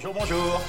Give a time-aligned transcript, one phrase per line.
[0.00, 0.60] Bonjour, bonjour.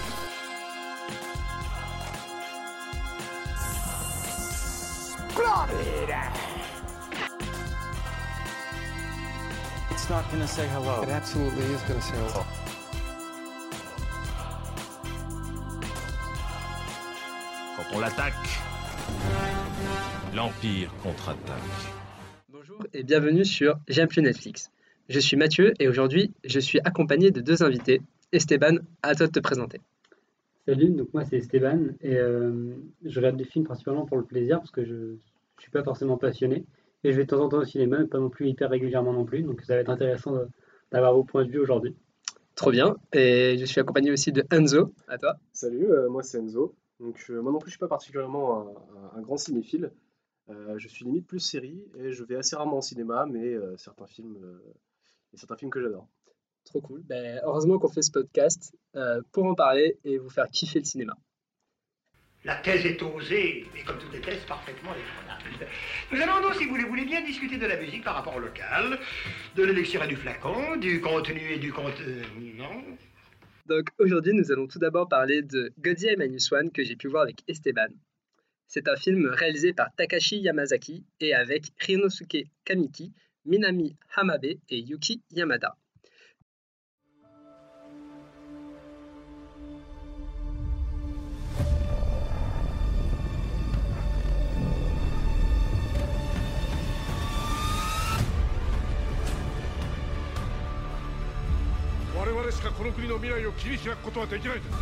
[9.91, 11.03] It's not gonna say hello.
[11.03, 12.43] It absolutely is going to say hello.
[17.77, 18.33] Quand on l'attaque,
[20.33, 21.53] l'Empire contre-attaque.
[22.51, 24.71] Bonjour et bienvenue sur J'aime plus Netflix.
[25.07, 28.01] Je suis Mathieu et aujourd'hui je suis accompagné de deux invités.
[28.31, 29.81] Esteban, à toi de te présenter.
[30.67, 32.73] Salut, donc moi c'est Esteban et euh,
[33.03, 35.17] je regarde des films principalement pour le plaisir parce que je ne
[35.59, 36.65] suis pas forcément passionné
[37.03, 39.13] et je vais de temps en temps au cinéma, mais pas non plus hyper régulièrement
[39.13, 40.35] non plus, donc ça va être intéressant
[40.91, 41.95] d'avoir vos points de vue aujourd'hui.
[42.55, 42.97] Trop bien.
[43.13, 44.93] Et je suis accompagné aussi de Enzo.
[45.07, 45.37] À toi.
[45.53, 46.75] Salut, euh, moi c'est Enzo.
[46.99, 49.91] Donc, euh, moi non plus, je suis pas particulièrement un, un- un grand cinéphile.
[50.49, 53.77] Euh, je suis limite plus série et je vais assez rarement au cinéma, mais euh,
[53.77, 54.59] certains films, euh,
[55.33, 56.09] a certains films que j'adore.
[56.69, 57.01] Trop cool.
[57.03, 60.85] Ben, heureusement qu'on fait ce podcast euh, pour en parler et vous faire kiffer le
[60.85, 61.17] cinéma.
[62.45, 65.67] La thèse est osée, et comme toutes les thèses, parfaitement raisonnable.
[66.11, 68.39] Nous allons donc, si vous le voulez bien, discuter de la musique par rapport au
[68.39, 68.99] local,
[69.55, 72.83] de l'élixir et du flacon, du contenu et du contenant.
[73.65, 77.23] Donc aujourd'hui nous allons tout d'abord parler de Godzilla Minus One que j'ai pu voir
[77.23, 77.89] avec Esteban.
[78.67, 83.11] C'est un film réalisé par Takashi Yamazaki et avec Rinosuke Kamiki,
[83.45, 85.88] Minami Hamabe et Yuki Yamada.「
[102.51, 104.75] しかこの国の未来を切り開くことはできないんです。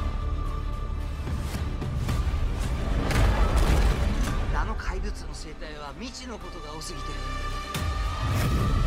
[4.55, 7.07] あの怪物の生態は未知のことが多すぎて。
[7.07, 8.86] る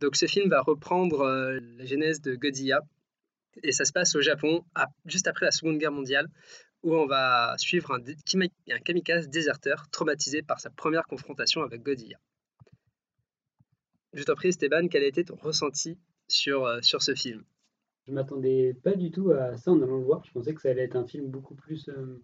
[0.00, 2.80] Donc ce film va reprendre euh, la genèse de Godzilla
[3.62, 6.28] et ça se passe au Japon à- juste après la Seconde Guerre mondiale
[6.84, 12.18] où on va suivre un, kamikaze déserteur traumatisé par sa première confrontation avec Godzilla.
[14.12, 15.98] Je t'en prie Esteban, quel a été ton ressenti
[16.28, 17.42] sur, euh, ce film?
[18.06, 20.70] Je m'attendais pas du tout à ça en allant le voir, je pensais que ça
[20.70, 22.22] allait être un film beaucoup plus euh,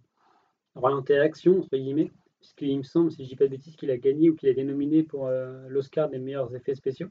[0.77, 3.99] orienté action, entre guillemets, puisqu'il me semble, si je dis pas de bêtises, qu'il a
[3.99, 5.29] gagné ou qu'il a été nominé pour
[5.69, 7.09] l'Oscar des meilleurs effets spéciaux.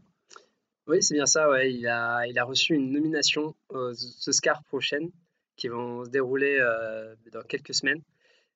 [0.87, 1.47] Oui, c'est bien ça.
[1.63, 3.91] Il a, reçu une nomination aux
[4.27, 5.09] Oscars prochaines
[5.55, 8.01] qui vont se dérouler euh, dans quelques semaines.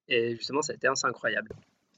[0.10, 1.50] Et justement, ça a été assez incroyable.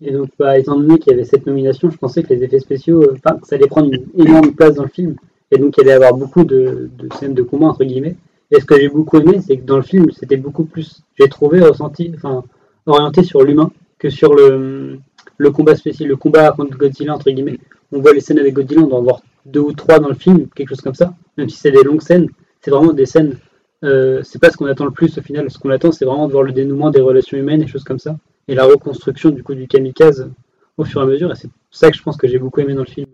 [0.01, 2.59] Et donc, bah, étant donné qu'il y avait cette nomination, je pensais que les effets
[2.59, 5.15] spéciaux, euh, ça allait prendre une énorme place dans le film.
[5.51, 8.15] Et donc, il allait y avoir beaucoup de, scènes de combat, entre guillemets.
[8.51, 11.27] Et ce que j'ai beaucoup aimé, c'est que dans le film, c'était beaucoup plus, j'ai
[11.27, 12.43] trouvé, ressenti, enfin,
[12.85, 14.99] orienté sur l'humain que sur le,
[15.37, 17.59] le combat spécial, le combat contre Godzilla, entre guillemets.
[17.91, 20.15] On voit les scènes avec Godzilla, on doit en voir deux ou trois dans le
[20.15, 21.13] film, quelque chose comme ça.
[21.37, 22.29] Même si c'est des longues scènes,
[22.61, 23.37] c'est vraiment des scènes,
[23.83, 25.49] euh, c'est pas ce qu'on attend le plus au final.
[25.49, 27.99] Ce qu'on attend, c'est vraiment de voir le dénouement des relations humaines et choses comme
[27.99, 28.17] ça
[28.49, 30.29] et la reconstruction du coup du kamikaze
[30.77, 31.31] au fur et à mesure.
[31.31, 33.07] Et c'est ça que je pense que j'ai beaucoup aimé dans le film.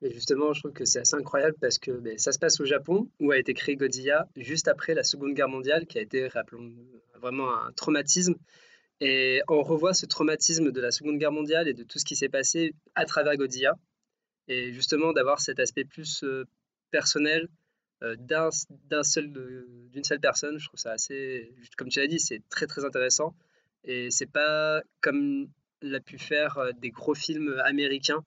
[0.00, 2.64] Et justement, je trouve que c'est assez incroyable parce que ben, ça se passe au
[2.64, 6.28] Japon, où a été créé Godzilla, juste après la Seconde Guerre mondiale, qui a été,
[6.28, 6.72] rappelons,
[7.20, 8.34] vraiment un traumatisme.
[9.00, 12.16] Et on revoit ce traumatisme de la Seconde Guerre mondiale et de tout ce qui
[12.16, 13.74] s'est passé à travers Godzilla.
[14.48, 16.44] Et justement, d'avoir cet aspect plus euh,
[16.90, 17.48] personnel
[18.02, 22.20] euh, d'un seul, euh, d'une seule personne, je trouve ça assez, comme tu l'as dit,
[22.20, 23.34] c'est très très intéressant.
[23.84, 25.48] Et c'est pas comme
[25.82, 28.24] l'a pu faire des gros films américains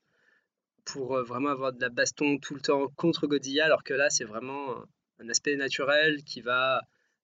[0.86, 4.24] pour vraiment avoir de la baston tout le temps contre Godzilla, alors que là, c'est
[4.24, 4.86] vraiment un-
[5.20, 6.82] un aspect naturel qui va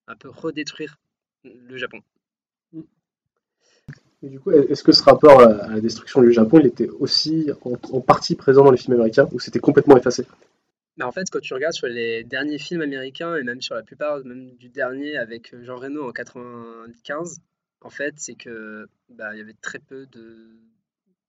[0.07, 0.97] un peu redétruire
[1.43, 2.01] le Japon.
[4.23, 7.51] Et du coup, est-ce que ce rapport à la destruction du Japon, il était aussi
[7.61, 10.25] en, partie présent dans les films américains ou c'était complètement effacé?
[10.95, 13.83] Mais en fait, quand tu regardes sur les derniers films américains et même sur la
[13.83, 17.41] plupart, même du dernier avec euh, Jean Reno en 95,
[17.81, 20.55] en fait, c'est que bah, y avait très peu de.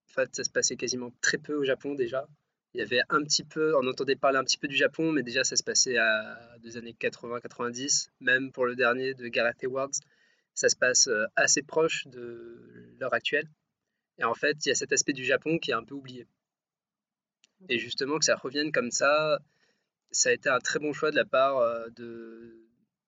[0.09, 2.25] En fait, ça se passait quasiment très peu au Japon déjà.
[2.73, 5.23] Il y avait un petit peu, on entendait parler un petit peu du Japon, mais
[5.23, 9.91] déjà ça se passait à des années 80-90, même pour le dernier de Gareth Edwards,
[10.55, 13.47] ça se passe euh, assez proche de l'heure actuelle.
[14.17, 16.25] Et en fait, il y a cet aspect du Japon qui est un peu oublié.
[17.69, 19.39] Et justement, que ça revienne comme ça,
[20.11, 22.57] ça a été un très bon choix de la part euh, de,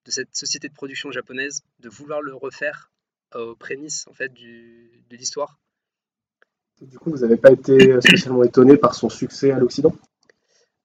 [0.06, 2.92] de cette société de production japonaise de vouloir le refaire
[3.34, 5.60] aux prémices en fait du, de l'histoire.
[6.82, 9.96] Du coup, vous n'avez pas été spécialement étonné par son succès à l'Occident?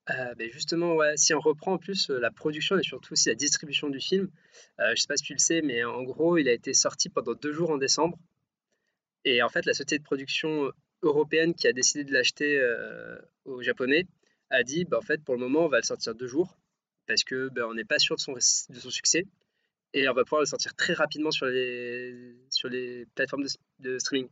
[0.09, 3.35] Euh, ben justement, si on reprend en plus euh, la production et surtout aussi la
[3.35, 4.29] distribution du film,
[4.79, 6.73] euh, je ne sais pas si tu le sais, mais en gros, il a été
[6.73, 8.17] sorti pendant deux jours en décembre.
[9.23, 10.71] Et en fait, la société de production
[11.01, 12.61] européenne qui a décidé de l'acheter
[13.45, 14.05] aux Japonais
[14.49, 16.57] a dit, bah, en fait, pour le moment, on va le sortir deux jours
[17.07, 18.35] parce que ben, on n'est pas sûr de son,
[18.89, 19.25] succès
[19.93, 23.45] et on va pouvoir le sortir très rapidement sur les, sur les plateformes
[23.79, 24.27] de streaming.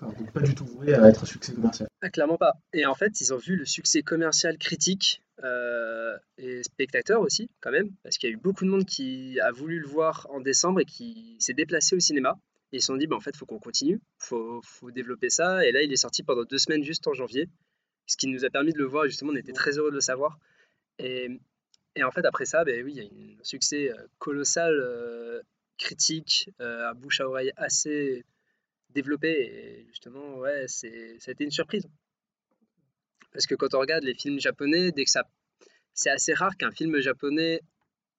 [0.00, 1.88] Donc pas du tout voué à être un succès commercial.
[2.02, 2.54] Ah, clairement pas.
[2.74, 7.70] Et en fait, ils ont vu le succès commercial critique euh, et spectateur aussi, quand
[7.70, 10.40] même, parce qu'il y a eu beaucoup de monde qui a voulu le voir en
[10.40, 12.38] décembre et qui s'est déplacé au cinéma.
[12.72, 15.30] Et ils se sont dit, bah, en fait, il faut qu'on continue, il faut, développer
[15.30, 15.64] ça.
[15.64, 17.48] Et là, il est sorti pendant deux semaines juste en janvier,
[18.06, 19.06] ce qui nous a permis de le voir.
[19.06, 20.38] Justement, on était très heureux de le savoir.
[20.98, 21.28] Et,
[22.02, 25.40] en fait, après ça, ben, oui, il y a eu un succès euh, colossal, euh,
[25.78, 28.24] critique, euh, à bouche à oreille assez
[28.90, 29.30] développé.
[29.30, 31.86] Et justement, ouais, c'est, ça a été une surprise.
[33.32, 35.24] Parce que quand on regarde les films japonais, dès que ça,
[35.92, 37.60] c'est assez rare qu'un film japonais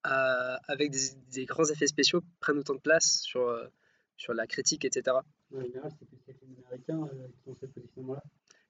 [0.03, 0.99] avec des,
[1.33, 3.69] des, grands effets spéciaux prenne autant de place sur,
[4.15, 5.17] sur la critique, etc.
[5.53, 7.07] En général, c'est plus les films américains
[7.43, 8.23] qui ont cette position-là.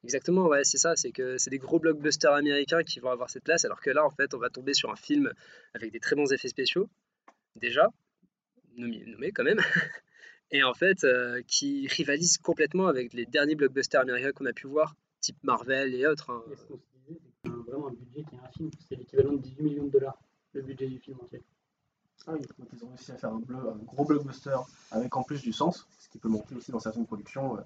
[0.03, 3.43] Exactement, ouais, c'est ça, c'est que c'est des gros blockbusters américains qui vont avoir cette
[3.43, 5.31] place, alors que là, en fait, on va tomber sur un film
[5.73, 6.89] avec des très bons effets spéciaux,
[7.55, 7.89] déjà,
[8.77, 9.59] nommé quand même,
[10.51, 14.67] et en fait, euh, qui rivalise complètement avec les derniers blockbusters américains qu'on a pu
[14.67, 16.29] voir, type Marvel et autres.
[16.29, 16.43] Hein.
[16.51, 18.95] Et ce qu'on se disait, c'est que vraiment un budget qui est un film, c'est
[18.95, 20.17] l'équivalent de 18 millions de dollars,
[20.53, 21.43] le budget du film entier.
[22.25, 24.57] Ah oui, donc ils ont réussi à faire un, bleu, un, gros blockbuster
[24.91, 27.57] avec en plus du sens, ce qui peut manquer aussi dans certaines productions.
[27.57, 27.61] Euh,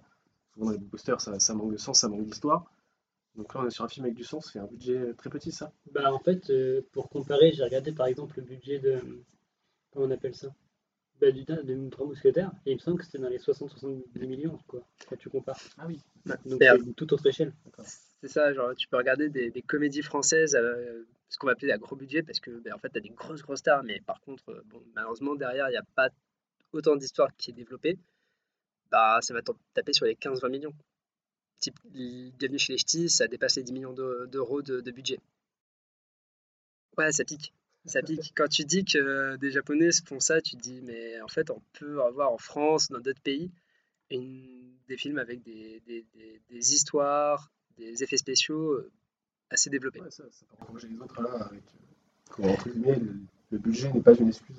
[0.53, 2.65] souvent dans les blockbusters, ça, ça manque de sens, ça manque d'histoire.
[3.35, 5.51] Donc là, on est sur un film avec du sens, c'est un budget très petit,
[5.51, 8.99] ça Bah en fait, euh, pour comparer, j'ai regardé par exemple le budget de...
[9.91, 10.53] Comment on appelle ça?
[11.21, 14.59] Bah, du, de Trois Mousquetaires, et il me semble que c'était dans les 60-70 millions,
[14.67, 15.59] quoi, quand tu compares.
[15.77, 16.01] Ah oui.
[16.45, 17.53] Donc c'est une toute autre échelle.
[18.21, 21.71] C'est ça, genre tu peux regarder des, des comédies françaises, euh, ce qu'on va appeler
[21.71, 24.01] à gros budget, parce que bah, en fait, tu as des grosses, grosses stars, mais
[24.01, 26.09] par contre, euh, bon, malheureusement, derrière, il n'y a pas
[26.73, 27.99] autant d'histoire qui est développée.
[28.89, 29.41] Bah, ça va
[29.73, 30.73] taper sur les 15-20 millions.
[31.59, 35.19] Type, Bienvenue chez les Ch'tis, ça dépasse les 10 millions d'euros de, de budget.
[36.97, 37.53] Ouais, ça pique.
[37.85, 38.33] Ça pique.
[38.35, 41.61] Quand tu dis que des Japonais font ça, tu te dis, mais en fait, on
[41.73, 43.51] peut avoir en France, dans d'autres pays,
[44.11, 48.91] une, des films avec des, des, des, des, histoires, des effets spéciaux euh,
[49.49, 50.01] assez développés.
[50.01, 51.63] Ouais, ça, ça peut encourager les autres là, avec,
[52.37, 53.15] entre guillemets, le,
[53.51, 54.57] le budget n'est pas une excuse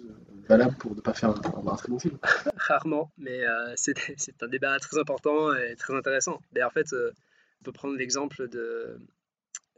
[0.49, 2.19] valable pour ne pas faire un, un, très bon film.
[2.57, 6.41] Rarement, mais euh, c'est un débat très important et très intéressant.
[6.57, 7.13] Et en fait, euh,
[7.61, 8.99] on peut prendre l'exemple de,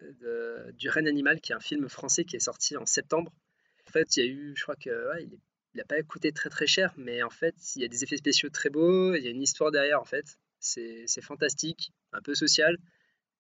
[0.03, 3.33] de, du Règne animal, qui est un film français qui est sorti en septembre.
[3.87, 6.51] En fait, il y a eu, je crois que ouais, il n'a pas coûté très
[6.51, 9.27] très cher, mais en fait, il y a des effets spéciaux très beaux, il y
[9.27, 10.39] a une histoire derrière, en fait.
[10.59, 12.79] C'est fantastique, un peu social,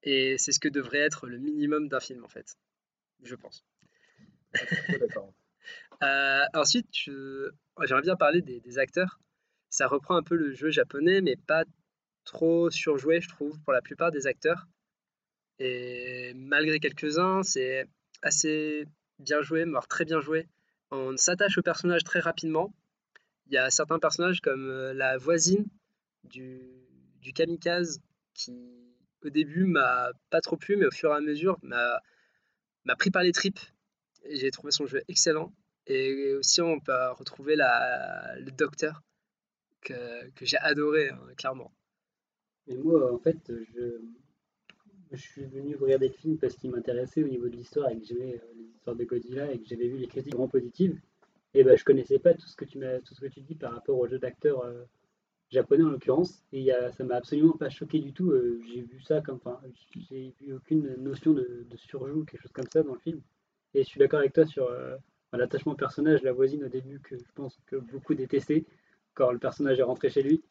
[0.02, 2.56] et c'est ce que devrait être le minimum d'un film, en fait,
[3.22, 3.64] je pense.
[6.02, 9.20] Euh, ensuite, j'aimerais bien parler des, des, acteurs.
[9.70, 11.64] Ça reprend un peu le jeu japonais, mais pas
[12.24, 14.66] trop surjoué, je trouve, pour la plupart des acteurs.
[15.58, 17.86] Et malgré quelques-uns, c'est
[18.22, 18.86] assez
[19.18, 20.48] bien joué, voire très bien joué.
[20.90, 22.74] On s'attache au personnage très rapidement.
[23.46, 25.66] Il y a certains personnages comme euh, la voisine
[26.24, 26.62] du,
[27.20, 28.00] du kamikaze
[28.32, 28.54] qui,
[29.24, 33.22] au début, m'a pas trop plu, mais au fur et à mesure, m'a pris par
[33.22, 33.60] les tripes.
[34.30, 35.52] J'ai trouvé son jeu excellent.
[35.86, 39.02] Et aussi, on peut retrouver le docteur
[39.82, 41.72] que, que j'ai adoré, hein, clairement.
[42.66, 44.00] Et moi, en fait, je,
[45.14, 48.04] je suis venu regarder le film parce qu'il m'intéressait au niveau de l'histoire et que
[48.04, 48.54] j'aimais euh,
[48.88, 51.00] les de Godzilla et que j'avais vu les critiques vraiment positives.
[51.54, 53.54] Et ben, je connaissais pas tout ce que tu m'as, tout ce que tu dis
[53.54, 54.84] par rapport au jeu d'acteur euh,
[55.50, 56.44] japonais en l'occurrence.
[56.52, 58.30] Et y ça m'a absolument pas choqué du tout.
[58.30, 59.60] Euh, j'ai vu ça comme, enfin,
[60.10, 63.20] j'ai vu aucune notion de, de surjoue, quelque chose comme ça dans le film.
[63.74, 64.96] Et je suis d'accord avec toi sur euh,
[65.32, 68.64] l'attachement personnage, la voisine au début que je pense que beaucoup détestaient
[69.14, 70.42] quand le personnage est rentré chez lui.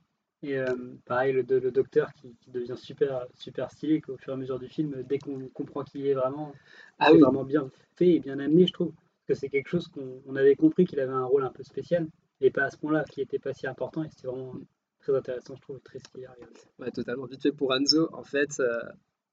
[0.43, 0.65] Et euh,
[1.05, 4.59] pareil, le, le docteur qui, qui, devient super, super stylé au fur et à mesure
[4.59, 6.53] du film, dès qu'on comprend qui il est vraiment,
[6.99, 7.21] ah c'est oui.
[7.21, 8.91] vraiment bien fait et bien amené, je trouve.
[8.91, 12.07] Parce que c'est quelque chose qu'on avait compris qu'il avait un rôle un peu spécial,
[12.41, 14.55] et pas à ce point-là, qui n'était pas si important, et c'était vraiment
[14.99, 16.59] très intéressant, je trouve, très stylé à regarder.
[16.77, 17.25] Ouais, totalement.
[17.25, 18.81] Vite fait pour Anzo, en fait, euh,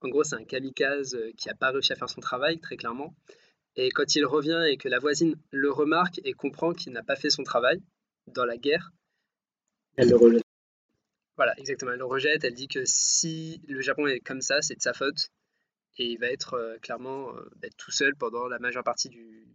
[0.02, 3.16] en gros, c'est un kamikaze qui n'a pas réussi à faire son travail, très clairement.
[3.74, 7.16] Et quand il revient et que la voisine le remarque et comprend qu'il n'a pas
[7.16, 7.82] fait son travail
[8.28, 8.92] dans la guerre,
[9.96, 10.49] elle le rejette.
[11.40, 11.92] Voilà, exactement.
[11.92, 12.44] Elle le rejette.
[12.44, 15.30] Elle dit que si le Japon est comme ça, c'est de sa faute.
[15.96, 19.48] Et il va être euh, clairement euh, être tout seul pendant la majeure partie du,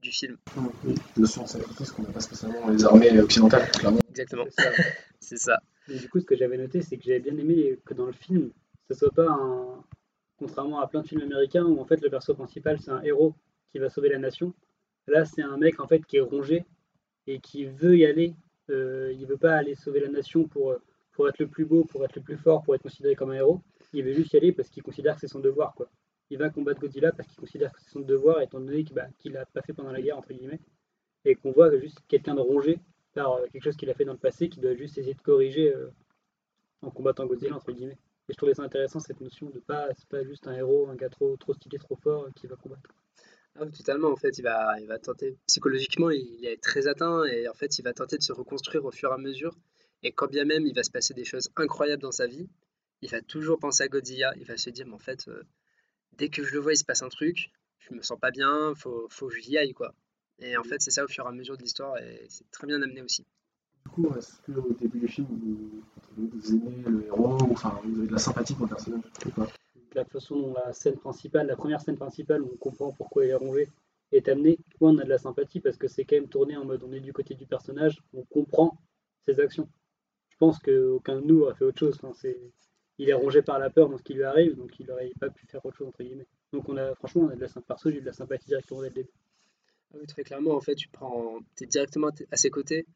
[0.00, 0.38] du film.
[0.84, 3.98] Oui, le son sacrifice qu'on n'a pas spécialement les armées occidentales, clairement.
[4.08, 4.44] Exactement.
[5.18, 5.58] C'est ça.
[5.88, 8.12] Et du coup, ce que j'avais noté, c'est que j'avais bien aimé que dans le
[8.12, 8.52] film,
[8.88, 9.84] ce soit pas un
[10.38, 13.34] Contrairement à plein de films américains où en fait le perso principal c'est un héros
[13.70, 14.54] qui va sauver la nation.
[15.08, 16.64] Là, c'est un mec en fait qui est rongé
[17.26, 18.34] et qui veut y aller.
[18.70, 20.76] Euh, il veut pas aller sauver la nation pour,
[21.12, 23.34] pour être le plus beau, pour être le plus fort, pour être considéré comme un
[23.34, 23.60] héros.
[23.92, 25.74] Il veut juste y aller parce qu'il considère que c'est son devoir.
[26.30, 29.06] Il va combattre Godzilla parce qu'il considère que c'est son devoir, étant donné qu'il bah,
[29.18, 30.60] qu'il l'a pas fait pendant la guerre, entre guillemets.
[31.24, 32.78] Et qu'on voit juste quelqu'un de rongé
[33.14, 35.20] par euh, quelque chose qu'il a fait dans le passé, qui doit juste essayer de
[35.20, 35.90] corriger euh,
[36.80, 37.98] en combattant Godzilla, entre guillemets.
[38.28, 41.10] Et je trouvais ça intéressant, cette notion de pas, pas juste un héros, un gars
[41.10, 42.90] trop, trop stylé, trop fort, euh, qui va combattre.
[43.56, 44.08] Ah oui, totalement.
[44.08, 47.78] En fait, il va, il va tenter, psychologiquement, il est très atteint et en fait,
[47.78, 49.54] il va tenter de se reconstruire au fur et à mesure.
[50.02, 52.48] Et quand bien même il va se passer des choses incroyables dans sa vie,
[53.02, 54.32] il va toujours penser à Godzilla.
[54.36, 55.42] Il va se dire, mais en fait, euh,
[56.12, 58.74] dès que je le vois, il se passe un truc, je me sens pas bien,
[58.76, 59.94] faut, faut que j'y aille, quoi.
[60.38, 62.66] Et en fait, c'est ça au fur et à mesure de l'histoire et c'est très
[62.66, 63.24] bien amené aussi.
[63.84, 65.82] Du coup, est-ce qu'au début du film, vous,
[66.16, 69.30] vous aimez le héros, ou, enfin, vous avez de la sympathie pour le personnage ou
[69.30, 69.48] pas
[69.94, 73.30] la façon dont la scène principale, la première scène principale où on comprend pourquoi il
[73.30, 73.68] est rongé,
[74.12, 76.82] est amenée, on a de la sympathie parce que c'est quand même tourné en mode
[76.82, 78.78] on est du côté du personnage, on comprend
[79.24, 79.68] ses actions.
[80.42, 81.94] Je pense qu'aucun de nous aurait fait autre chose.
[82.02, 82.36] Enfin, c'est...
[82.98, 85.30] Il est rongé par la peur dans ce qui lui arrive, donc il n'aurait pas
[85.30, 86.26] pu faire autre chose, entre guillemets.
[86.52, 88.88] Donc on a, franchement, on a de la sympathie, j'ai de la sympathie directement dès
[88.88, 89.10] le début.
[89.94, 92.86] Ah oui, très clairement, en fait, tu prends, es directement à ses côtés.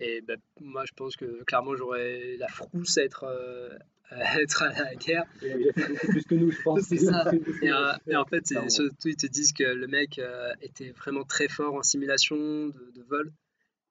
[0.00, 3.70] Et bah, moi, je pense que clairement, j'aurais la frousse à être, euh,
[4.10, 5.24] à être à la guerre.
[5.40, 6.80] Il a déjà fait beaucoup plus que nous, je pense.
[6.88, 7.24] C'est ça.
[7.62, 10.90] Et, euh, et en fait, c'est surtout, ils te disent que le mec euh, était
[10.90, 13.32] vraiment très fort en simulation de, de vol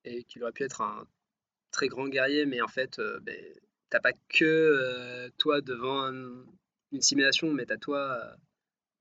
[0.05, 1.07] et qu'il aurait pu être un
[1.71, 3.37] très grand guerrier, mais en fait, euh, ben,
[3.89, 6.45] t'as pas que euh, toi devant un-
[6.91, 8.35] une simulation, mais t'as toi euh,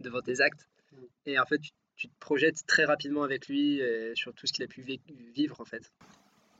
[0.00, 0.69] devant tes actes.
[0.93, 0.97] Mm.
[1.27, 3.81] Et en fait, tu, tu te projettes très rapidement avec lui
[4.15, 4.81] sur tout ce qu'il a pu
[5.35, 5.93] vivre, en fait.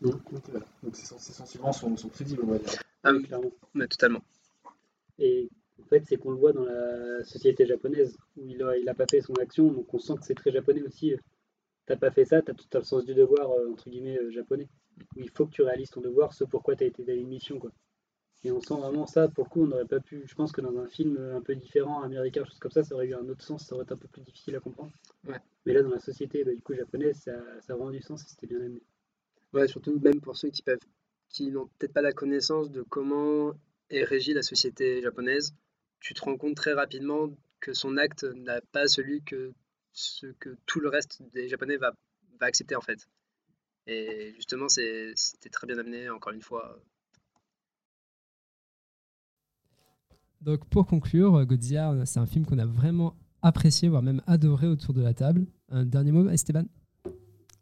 [0.03, 0.67] Donc, voilà.
[0.83, 2.83] Donc ces, ces sentiments sont, sont crédibles, on va dire.
[3.03, 3.51] Ah Oui, clairement.
[3.75, 4.23] mais totalement.
[5.19, 5.49] Et
[5.83, 8.95] en fait, c'est qu'on le voit dans la société japonaise, où il a, il a
[8.95, 11.15] pas fait son action, donc on sent que c'est très japonais aussi.
[11.87, 14.69] T'as pas fait ça, t'as tout le sens du devoir, entre guillemets, japonais.
[15.17, 17.59] Où il faut que tu réalises ton devoir, ce pourquoi t'as été dans une mission,
[17.59, 17.71] quoi.
[18.43, 20.63] Et on sent vraiment ça, pour le coup, on n'aurait pas pu, je pense que
[20.63, 23.43] dans un film un peu différent, américain, chose comme ça, ça aurait eu un autre
[23.43, 24.93] sens, ça aurait été un peu plus difficile à comprendre.
[25.29, 25.39] Ouais.
[25.67, 28.25] Mais là, dans la société, bah, du coup, japonaise, ça, ça a vraiment du sens
[28.25, 28.81] et c'était bien amené.
[29.53, 30.79] Ouais, surtout même pour ceux qui peuvent,
[31.29, 33.53] qui n'ont peut-être pas la connaissance de comment
[33.91, 35.55] est régie la société japonaise,
[36.01, 37.29] tu te rends compte très rapidement
[37.61, 39.53] que son acte n'a pas celui que
[39.93, 41.93] ce que tout le reste des Japonais va,
[42.39, 43.07] va accepter en fait.
[43.87, 46.81] Et justement, c'est- c'était très bien amené, encore une fois.
[50.41, 54.95] Donc pour conclure, Godzilla, c'est un film qu'on a vraiment apprécié, voire même adoré autour
[54.95, 55.47] de la table.
[55.69, 56.65] Un dernier mot, Esteban?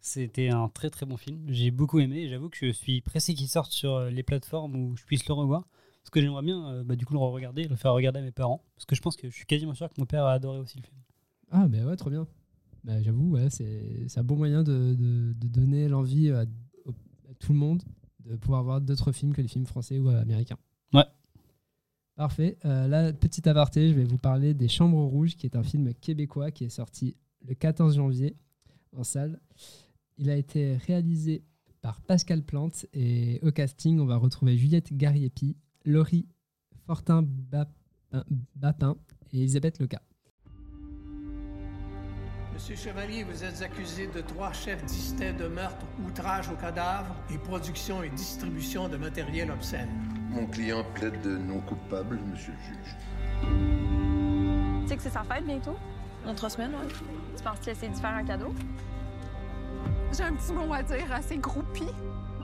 [0.00, 1.44] C'était un très très bon film.
[1.48, 4.76] J'ai beaucoup aimé et j'avoue que je suis pressé qu'il sorte sur euh, les plateformes
[4.76, 5.66] où je puisse le revoir.
[6.02, 8.22] Parce que j'aimerais bien euh, bah, du coup le regarder et le faire regarder à
[8.22, 8.64] mes parents.
[8.76, 10.78] Parce que je pense que je suis quasiment sûr que mon père a adoré aussi
[10.78, 10.96] le film.
[11.50, 12.26] Ah, ben ouais, trop bien.
[12.85, 16.44] Bah, J'avoue, ouais, c'est un bon moyen de, de- de donner l'envie à,
[17.38, 17.82] tout le monde
[18.25, 20.58] de pouvoir voir d'autres films que les films français ou américains.
[20.92, 21.04] Ouais.
[22.16, 22.58] Parfait.
[22.64, 25.94] Euh, là, petit aparté, je vais vous parler des Chambres Rouges, qui est un film
[25.94, 27.16] québécois qui est sorti
[27.47, 28.35] le 14 janvier
[28.97, 29.40] en salle.
[30.16, 31.44] Il a été réalisé
[31.80, 36.26] par Pascal Plante et au casting, on va retrouver Juliette Gariepi, Laurie
[36.87, 38.97] Fortin-Bapin
[39.32, 40.02] et Elisabeth Leca.
[42.59, 47.38] Monsieur Chevalier, vous êtes accusé de trois chefs distincts de meurtre, outrage au cadavre et
[47.38, 49.88] production et distribution de matériel obscène.
[50.31, 52.97] Mon client plaide de non coupable, monsieur le juge.
[54.83, 55.77] Tu sais que c'est sa fête bientôt?
[56.27, 56.88] Dans trois semaines, ouais.
[57.37, 58.53] Tu penses qu'il essaie de faire un cadeau?
[60.12, 61.95] J'ai un petit mot à dire à ces groupies,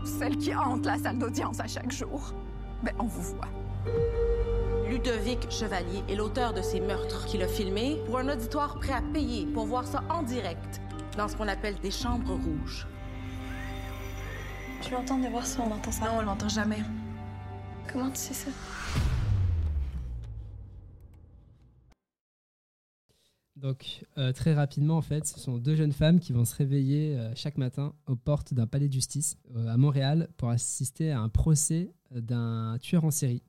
[0.04, 2.32] celles qui hantent la salle d'audience à chaque jour.
[2.84, 3.48] Ben, on vous voit.
[4.88, 9.00] Ludovic Chevalier est l'auteur de ces meurtres qu'il a filmés pour un auditoire prêt à
[9.00, 10.80] payer pour voir ça en direct
[11.16, 12.86] dans ce qu'on appelle des chambres rouges.
[14.82, 16.04] Je l'entends de voir si on entend ça?
[16.04, 16.82] Non, on l'entend jamais.
[17.90, 18.50] Comment tu sais ça?
[23.56, 27.16] Donc, euh, très rapidement, en fait, ce sont deux jeunes femmes qui vont se réveiller
[27.16, 31.20] euh, chaque matin aux portes d'un palais de justice euh, à Montréal pour assister à
[31.20, 33.42] un procès d'un tueur en série.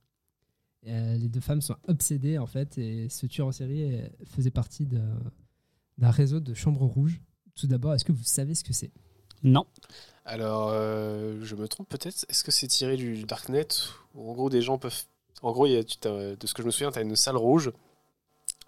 [0.85, 4.51] Et, euh, les deux femmes sont obsédées, en fait, et ce tueur en série faisait
[4.51, 7.19] partie d'un réseau de chambres rouges.
[7.55, 8.91] Tout d'abord, est-ce que vous savez ce que c'est?
[9.43, 9.65] Non.
[10.25, 12.25] Alors, euh, je me trompe peut-être?
[12.29, 13.67] Est-ce que c'est tiré du Darknet?
[14.13, 15.03] Où en gros des gens peuvent.
[15.41, 17.15] En gros, y a, tu t'as- de ce que je me souviens, tu as une
[17.15, 17.71] salle rouge.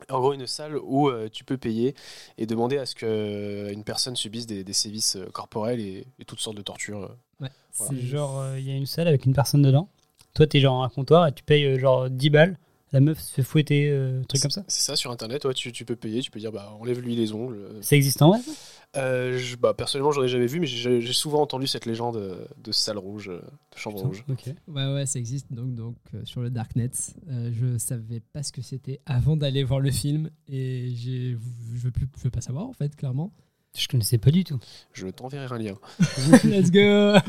[0.10, 1.96] En gros, une salle où euh, tu peux payer
[2.38, 6.58] et demander à ce qu'une personne subisse des, des sévices corporels et, et toutes sortes
[6.58, 7.16] de tortures.
[7.40, 9.90] Ouais, C'est genre, euh, il y a une salle avec une personne dedans?
[10.38, 12.58] Toi, t'es genre à un comptoir et tu payes euh, genre 10 balles
[12.94, 15.54] la meuf se fait fouetter, euh, un truc comme ça C'est ça, sur internet, ouais,
[15.54, 17.60] tu, tu peux payer, tu peux dire bah enlève-lui les ongles.
[17.82, 18.52] Ça existe en vrai ça
[18.96, 22.46] Euh, je- bah, personnellement, j'en ai jamais vu, mais j'ai souvent entendu cette légende euh,
[22.64, 23.42] de salle rouge, de
[23.78, 24.24] chambre rouge.
[24.30, 24.46] Ok.
[24.70, 26.92] Ouais, ouais, ça existe donc, donc euh, sur le Darknet.
[27.30, 31.32] Euh, je savais pas ce que c'était avant d'aller voir le film et j'ai,
[31.76, 33.34] je veux plus, je veux pas savoir en fait, clairement.
[33.78, 34.60] Je connaissais pas du tout.
[34.94, 35.76] Je t'enverrai un lien.
[36.46, 37.18] Let's go.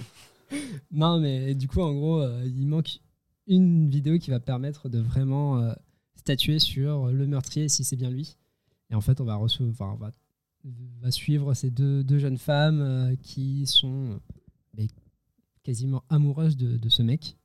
[0.90, 3.00] non, mais du coup, en gros, euh, il manque
[3.46, 5.72] une vidéo qui va permettre de vraiment euh,
[6.14, 8.36] statuer sur le meurtrier si c'est bien lui.
[8.90, 9.38] Et en fait, on va
[11.10, 14.20] suivre ces deux, jeunes femmes euh, qui sont
[15.62, 17.36] quasiment amoureuses de, ce mec.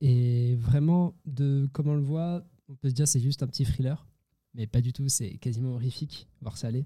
[0.00, 3.64] Et vraiment, de comme on le voit, on peut se dire c'est juste un petit
[3.64, 4.06] thriller,
[4.52, 5.08] mais pas du tout.
[5.08, 6.84] C'est quasiment horrifique voir ça aller.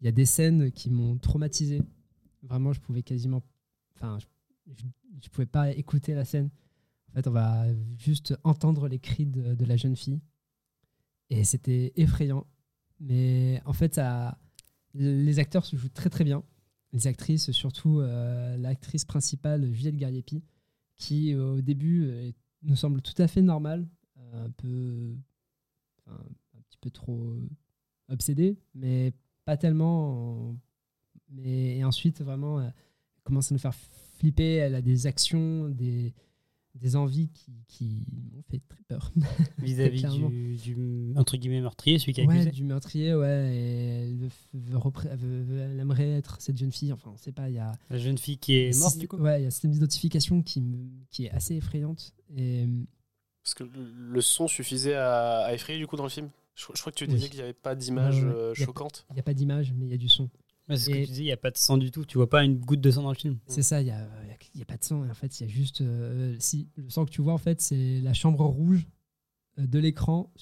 [0.00, 1.80] Il y a des scènes qui m'ont traumatisé.
[2.42, 3.42] Vraiment, je pouvais quasiment,
[3.94, 4.18] enfin,
[4.74, 4.84] je,
[5.22, 6.50] je pouvais pas écouter la scène.
[7.10, 7.66] En fait, on va
[7.98, 10.20] juste entendre les cris de, la jeune fille,
[11.30, 12.46] et c'était effrayant.
[13.00, 14.38] Mais en fait, ça,
[14.94, 16.42] les acteurs se jouent très très bien.
[16.92, 20.42] Les actrices, surtout euh, l'actrice principale Juliette Gariepi,
[20.96, 22.32] qui euh, au début euh,
[22.62, 23.86] nous semble tout à fait normale,
[24.18, 25.16] euh, un peu,
[26.06, 27.48] un petit peu trop euh,
[28.08, 29.12] obsédée, mais
[29.44, 30.50] pas tellement.
[30.50, 30.56] en-
[31.30, 32.72] Mais et ensuite vraiment, elle
[33.24, 33.74] commence à nous faire
[34.18, 34.54] flipper.
[34.56, 36.12] Elle a des actions, des
[36.74, 38.04] des envies qui, qui
[38.34, 39.10] m'ont fait très peur.
[39.58, 42.50] Vis-à-vis du, du, entre guillemets, meurtrier, celui qui a Ouais, accusé.
[42.50, 43.56] du meurtrier, ouais.
[43.56, 46.92] Et elle, veut- veut repré- elle veut- veut- elle aimerait être cette jeune fille.
[46.92, 47.48] Enfin, on sait pas.
[47.48, 49.46] Il y a La jeune fille qui est morte, du coup Ouais, il y a
[49.46, 52.12] un système d'identification qui, me- qui est assez effrayante.
[52.36, 52.66] Et
[53.42, 56.28] Parce que le son suffisait à, à effrayer du coup dans le film?
[56.54, 57.28] Je, je crois que tu disais Oui.
[57.30, 58.30] qu'il n'y avait pas d'image ouais.
[58.30, 59.06] euh, choquante.
[59.10, 60.28] Il n'y a pas d'image, mais il y a du son.
[60.68, 62.04] C'est ce que tu disais, il n'y a pas de sang du tout.
[62.04, 63.38] Tu vois pas une goutte de sang dans le film.
[63.46, 65.08] C'est ça, il n'y a, a- a pas de sang.
[65.08, 65.80] En fait, il y a juste.
[65.80, 68.86] euh, si, le sang que tu vois, en fait, c'est la chambre rouge
[69.58, 70.32] euh, de l'écran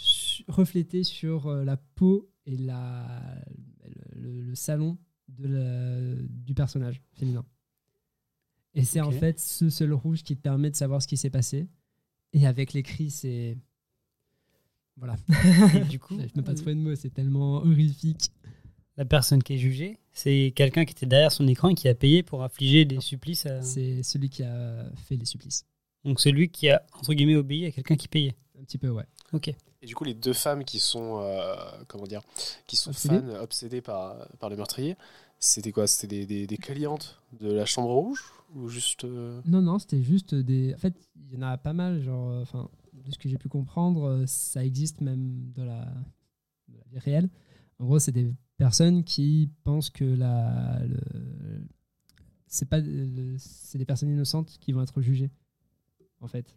[0.48, 3.06] reflétée sur euh, la peau et la,
[4.16, 4.96] le, le salon
[5.28, 7.44] de la- du personnage féminin.
[8.74, 11.30] Et c'est en fait ce seul rouge qui te permet de savoir ce qui s'est
[11.30, 11.68] passé.
[12.32, 13.56] Et avec les cris, c'est.
[14.96, 15.16] Voilà.
[15.76, 18.30] Et du coup, je peux pas trouver de mots, c'est tellement horrifique.
[18.96, 21.94] La personne qui est jugée, c'est quelqu'un qui était derrière son écran et qui a
[21.94, 23.60] payé pour affliger des supplices à...
[23.62, 25.66] C'est celui qui a fait les supplices.
[26.04, 28.36] Donc celui qui a, entre guillemets, obéi à quelqu'un qui payait.
[28.58, 29.04] Un petit peu, ouais.
[29.32, 29.48] Ok.
[29.48, 31.56] Et du coup, les deux femmes qui sont, euh,
[31.88, 32.22] comment dire,
[32.66, 34.96] qui sont Obsédées fans, obsédées par, par le meurtrier,
[35.40, 35.86] c'était quoi?
[35.86, 38.22] C'était des, des, des clientes de la chambre rouge
[38.54, 40.72] ou juste euh, Non, non, c'était juste des.
[40.74, 43.36] En fait, il y en a pas mal, genre, euh, enfin, de ce que j'ai
[43.36, 45.84] pu comprendre, ça existe même dans la,
[46.68, 47.28] dans la vie réelle.
[47.80, 51.66] En gros, c'est des personnes qui pensent que la, le-
[52.46, 55.30] c'est pas, le- c'est des personnes innocentes qui vont être jugées,
[56.20, 56.56] en fait,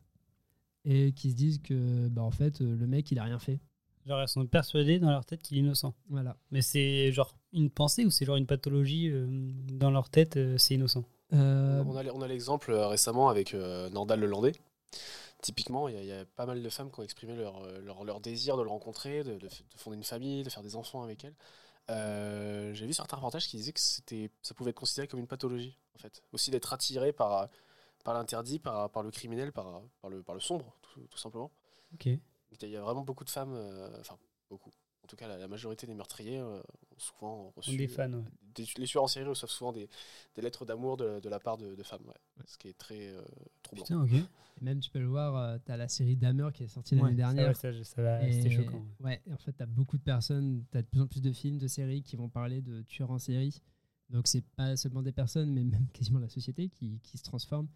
[0.86, 3.60] et qui se disent que, bah, en fait, le mec, il a rien fait.
[4.06, 5.94] Genre, elles sont persuadées dans leur tête qu'il est innocent.
[6.10, 6.38] Voilà.
[6.52, 9.28] Mais c'est genre une pensée ou c'est genre une pathologie euh,
[9.74, 11.04] dans leur tête, euh, c'est innocent?
[11.34, 14.54] Euh, On a, on a l'exemple récemment avec Nordal Lelandais.
[15.42, 17.62] Typiquement, il y, a- il y a pas mal de femmes qui ont exprimé leur,
[17.82, 21.04] leur, leur désir de le rencontrer, de, de fonder une famille, de faire des enfants
[21.04, 21.36] avec elle.
[21.90, 25.28] Euh, J'ai vu certains reportages qui disaient que c'était, ça pouvait être considéré comme une
[25.28, 26.22] pathologie, en fait.
[26.34, 27.50] Aussi d'être attiré par,
[28.04, 31.52] par l'interdit, par, par le criminel, par, par, le, par le sombre, tout, tout simplement.
[31.94, 32.08] Ok.
[32.62, 34.18] Il y a vraiment beaucoup de femmes, euh, enfin
[34.50, 34.72] beaucoup.
[35.08, 37.78] En tout cas, la, la majorité des meurtriers euh, ont souvent reçu.
[37.78, 38.24] Des fans, ouais.
[38.56, 39.88] des- les tueurs en série reçoivent souvent des,
[40.36, 42.44] des lettres d'amour de, de la part de, de femmes, ouais.
[42.46, 43.22] ce qui est très euh,
[43.64, 44.06] troublant.
[44.06, 44.28] Putain,
[44.60, 47.16] même, tu peux le voir, tu as la série Dahmer qui est sortie l'année ça,
[47.16, 47.48] dernière.
[47.48, 50.78] ouais, ça, ça va- c'était choquant, Ouais, en fait, tu as beaucoup de personnes, tu
[50.78, 53.20] as de plus en plus de films, de séries qui vont parler de tueurs en
[53.20, 53.62] série.
[54.10, 57.70] Donc, c'est pas seulement des personnes, mais même quasiment la société qui, qui se transforme.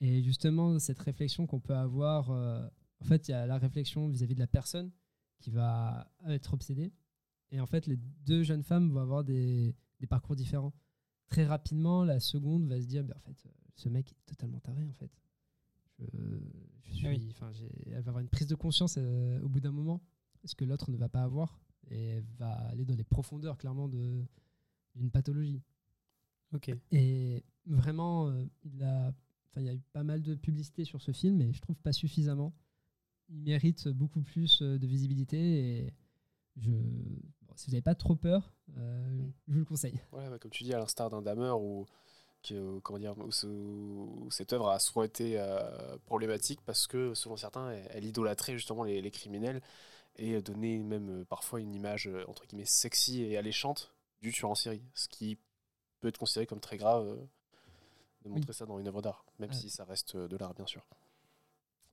[0.00, 2.66] Et justement, cette réflexion qu'on peut avoir, euh,
[3.02, 4.90] en fait, il y a la réflexion vis-à-vis de la personne
[5.38, 6.92] qui va être obsédée.
[7.50, 10.74] Et en fait, les deux jeunes femmes vont avoir des, des parcours différents.
[11.28, 14.60] Très rapidement, la seconde va se dire, bah, en fait, euh, ce mec est totalement
[14.60, 15.10] taré, en fait.
[15.98, 16.04] Je,
[16.84, 17.34] je suis, Ah oui.
[17.86, 20.02] elle va avoir une prise de conscience euh, au bout d'un moment,
[20.44, 23.88] ce que l'autre ne va pas avoir, et elle va aller dans les profondeurs, clairement,
[23.88, 24.24] de-
[24.94, 25.62] d'une pathologie.
[26.54, 26.70] Ok.
[26.92, 29.12] Et vraiment, euh, il a,
[29.56, 31.92] il y a eu pas mal de publicité sur ce film, mais je trouve pas
[31.92, 32.54] suffisamment.
[33.30, 35.38] Il mérite beaucoup plus euh, de visibilité
[35.86, 35.94] et
[36.56, 40.00] je, bon, si vous n'avez pas trop peur, euh, je vous le conseille.
[40.12, 41.86] Ouais, bah, comme tu dis, à l'instar d'un Dahmer ou
[42.42, 46.86] qui, euh, comment dire, où, ce- où cette œuvre a souvent été euh, problématique parce
[46.86, 49.60] que, selon certains, elle, elle idolâtrait justement les, les criminels
[50.16, 54.82] et donnait même parfois une image entre guillemets sexy et alléchante du tueur en série,
[54.94, 55.38] ce qui
[56.00, 57.24] peut être considéré comme très grave euh,
[58.24, 59.54] de montrer ça dans une œuvre d'art, même Ah.
[59.54, 60.84] si ça reste de l'art bien sûr.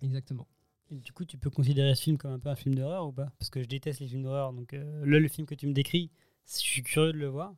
[0.01, 0.47] Exactement.
[0.91, 3.11] Et du coup, tu peux considérer ce film comme un peu un film d'horreur ou
[3.11, 3.31] pas?
[3.39, 4.53] Parce que je déteste les films d'horreur.
[4.53, 6.11] Donc euh, là, le film que tu me décris,
[6.47, 7.55] je suis curieux de le voir.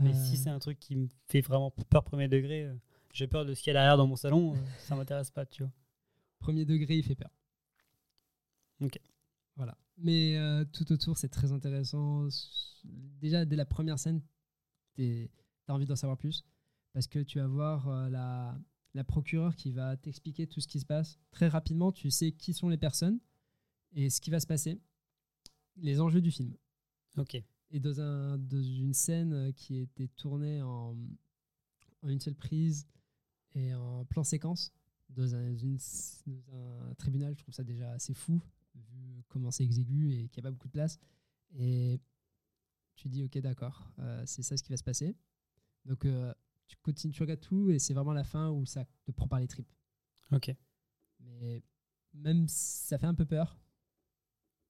[0.00, 0.36] Mais si Euh.
[0.44, 2.74] c'est un truc qui me fait vraiment peur premier degré, euh,
[3.12, 5.62] j'ai peur de ce qu'il y a derrière dans mon salon, ça m'intéresse pas, tu
[5.62, 5.72] vois.
[6.38, 7.30] Premier degré, il fait peur.
[8.80, 8.98] Ok.
[9.56, 9.76] Voilà.
[9.96, 10.36] Mais
[10.72, 12.28] tout autour, c'est très intéressant.
[12.84, 14.22] Déjà, dès la première scène,
[14.94, 15.28] tu
[15.66, 16.44] as envie d'en savoir plus.
[16.92, 18.56] Parce que tu vas voir la,
[18.94, 21.18] la procureure qui va t'expliquer tout ce qui se passe.
[21.30, 23.20] Très rapidement, tu sais qui sont les personnes
[23.92, 24.80] et ce qui va se passer.
[25.76, 26.56] Les enjeux du film.
[27.16, 27.36] Ok.
[27.70, 30.96] Et dans, un, dans une scène qui était tournée en,
[32.02, 32.86] en une seule prise
[33.54, 34.72] et en plan séquence,
[35.10, 35.78] dans un, une-
[36.26, 38.40] dans un tribunal, je trouve ça déjà assez fou,
[38.74, 40.98] vu comment c'est exigu et qu'il n'y a pas beaucoup de place.
[41.58, 42.00] Et
[42.96, 45.14] tu dis, ok, d'accord, euh, c'est ça ce qui va se passer.
[45.84, 46.34] Donc, euh,
[46.68, 49.40] tu continues, tu regardes tout et c'est vraiment la fin où ça te prend par
[49.40, 49.70] les tripes.
[50.30, 50.54] Ok.
[51.20, 51.62] Mais
[52.14, 53.58] même si ça fait un peu peur,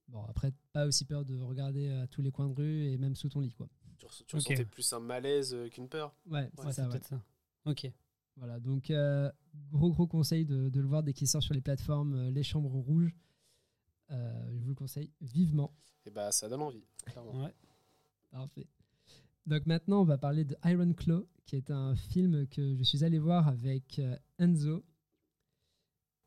[0.08, 3.14] bon, après, pas aussi peur de regarder à tous les coins de rue et même
[3.14, 3.68] sous ton lit, quoi.
[3.98, 4.42] Tu, res- tu Ok.
[4.42, 7.02] ressentais plus un malaise euh, qu'une peur Ouais, c'est Ouais, ça, c'est ouais.
[7.04, 7.22] ça.
[7.64, 7.92] Ok.
[8.36, 9.30] Voilà, donc euh,
[9.72, 12.44] gros gros conseil de, de le voir dès qu'il sort sur les plateformes euh, Les
[12.44, 13.12] Chambres Rouges.
[14.12, 15.74] Euh, je vous le conseille vivement.
[16.06, 17.42] Et bah ça donne envie, clairement.
[17.42, 17.54] Ouais.
[18.30, 18.68] Parfait.
[19.48, 23.02] Donc maintenant, on va parler de Iron Claw, qui est un film que je suis
[23.02, 24.84] allé voir avec euh, Enzo,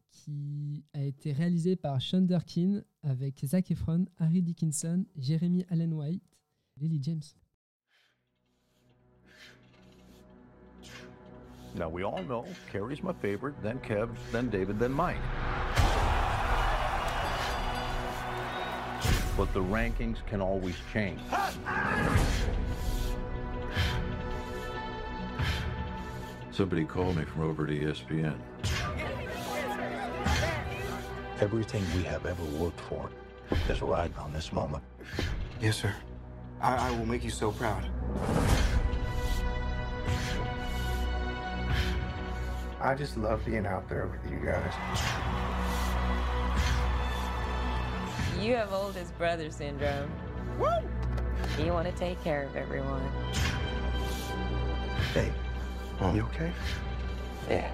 [0.09, 6.23] qui a été réalisé par Sean Durkin avec Zac Efron, Harry Dickinson, Jeremy Allen White,
[6.79, 7.21] Lily James.
[11.75, 15.21] Now, we all know Carrie's my favorite, then Kev, then David, then Mike.
[19.37, 21.21] But the rankings can always change.
[26.61, 28.37] Somebody called me from over at ESPN.
[31.39, 33.09] Everything we have ever worked for
[33.67, 34.83] is riding on this moment.
[35.59, 35.91] Yes, sir.
[36.61, 37.83] I, I will make you so proud.
[42.79, 44.73] I just love being out there with you guys.
[48.39, 50.11] You have oldest brother syndrome.
[50.59, 50.67] Woo!
[51.57, 53.01] You want to take care of everyone.
[55.15, 55.33] Hey,
[56.09, 56.51] you okay?
[57.49, 57.71] Yeah.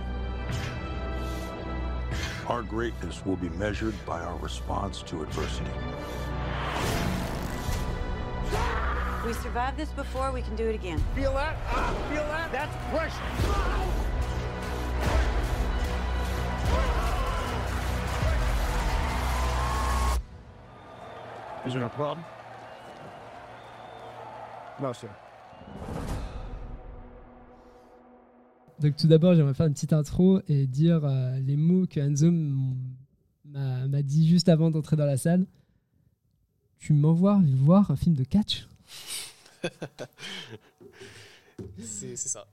[2.48, 5.72] Our greatness will be measured by our response to adversity.
[9.26, 11.04] We survived this before, we can do it again.
[11.16, 11.58] Feel that?
[11.68, 12.52] Ah, feel that?
[12.52, 13.78] That's pressure.
[21.66, 22.26] Is there a problem?
[24.80, 25.10] No, sir.
[28.80, 32.32] Donc tout d'abord, j'aimerais faire une petite intro et dire euh, les mots que Enzo
[33.46, 35.46] m'a dit juste avant d'entrer dans la salle.
[36.80, 38.68] Tu m'envoies voir un film de catch?
[41.80, 42.46] C'est ça.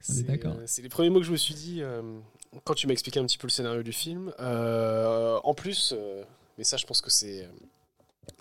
[0.00, 0.54] C'est, d'accord.
[0.56, 2.02] euh, C'est les premiers mots que je me suis dit euh,
[2.64, 4.32] quand tu m'as expliqué un petit peu le scénario du film.
[4.40, 5.94] Euh, en plus,
[6.56, 7.48] mais ça, je pense que c'est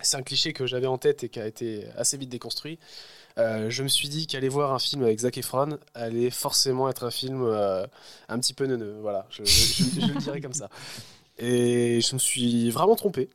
[0.01, 2.77] c'est un cliché que j'avais en tête et qui a été assez vite déconstruit.
[3.37, 7.05] Euh, je me suis dit qu'aller voir un film avec Zac Efron allait forcément être
[7.05, 7.85] un film euh,
[8.29, 8.97] un petit peu neuneux.
[9.01, 10.69] Voilà, je, le dirais comme ça.
[11.37, 13.29] Et je me suis vraiment trompé.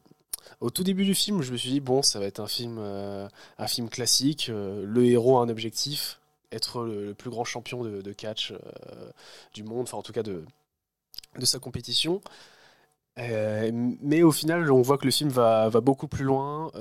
[0.61, 2.79] Au tout début du film, je me suis dit bon, ça va être un film,
[2.81, 4.49] euh, un film classique.
[4.49, 8.53] le héros a un objectif, être le, plus grand champion de, catch
[9.55, 10.45] du monde, enfin en tout cas de,
[11.39, 12.21] de sa compétition.
[13.17, 16.73] Mais au final, on voit que le film va, va beaucoup plus loin.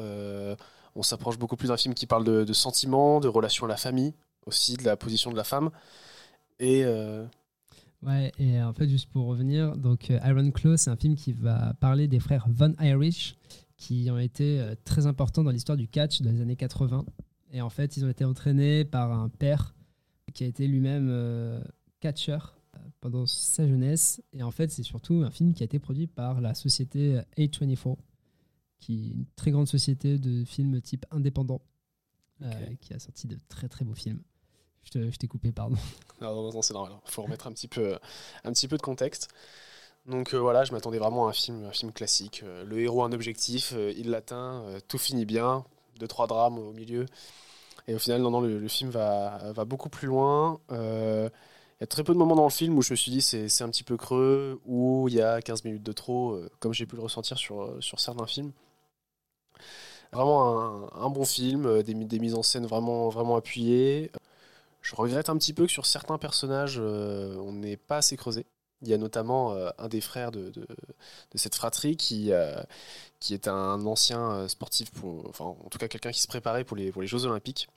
[0.96, 4.14] On s'approche beaucoup plus d'un film qui parle de, sentiments, de relations à la famille,
[4.46, 5.70] aussi de la position de la femme.
[6.60, 7.26] Et euh,
[8.04, 11.34] Ouais, et en fait, juste pour revenir, donc euh, Iron Claw, c'est un film qui
[11.34, 13.36] va parler des frères Von Irish,
[13.78, 17.06] qui ont été euh, très importants dans l'histoire du catch dans les années 80.
[17.54, 19.76] Et en fait, ils ont été entraînés par un père
[20.34, 21.62] qui a été lui-même euh,
[22.00, 24.22] catcheur euh, pendant sa jeunesse.
[24.34, 27.22] Et en fait, c'est surtout un film qui a été produit par la société euh,
[27.38, 27.98] A24,
[28.82, 31.62] qui est une très grande société de films type indépendant,
[32.42, 34.22] euh, qui a sorti de très très beaux films.
[34.84, 35.78] Je t'ai coupé, pardon.
[36.22, 36.94] Non, non, non, c'est normal.
[37.08, 37.98] Il faut remettre un petit peu,
[38.44, 39.30] un petit peu de contexte.
[40.08, 42.42] Donc euh, voilà, je m'attendais vraiment à un film, un film classique.
[42.44, 45.64] Euh, le héros a un objectif, euh, il l'atteint, euh, tout finit bien,
[46.00, 47.06] deux trois drames au milieu.
[47.88, 50.60] Et au final, non, non, le, le film va, va beaucoup plus loin.
[50.72, 51.30] Euh,
[51.80, 53.22] Il y a très peu de moments dans le film où je me suis dit
[53.22, 56.50] c'est c'est un petit peu creux, où il y a 15 minutes de trop, euh,
[56.60, 58.52] comme j'ai pu le ressentir sur, euh, sur certains films.
[60.12, 64.12] Vraiment un, bon film, euh, des, des mises en scène vraiment, vraiment appuyées.
[64.82, 68.46] Je regrette un petit peu que sur certains personnages, euh, on n'est pas assez creusé.
[68.82, 70.66] Il y a notamment euh, un des frères de, de,
[71.36, 72.32] cette fratrie qui,
[73.20, 74.90] qui est un ancien sportif,
[75.30, 77.70] enfin en tout cas quelqu'un qui se préparait pour les, pour les Jeux Olympiques.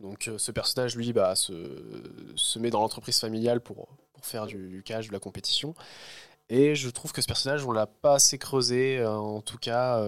[0.00, 1.52] Donc ce personnage, lui, bah, se,
[2.36, 5.74] se met dans l'entreprise familiale pour, pour faire du, du cage, de la compétition.
[6.48, 10.02] Et je trouve que ce personnage, on l'a pas assez creusé, en tout cas,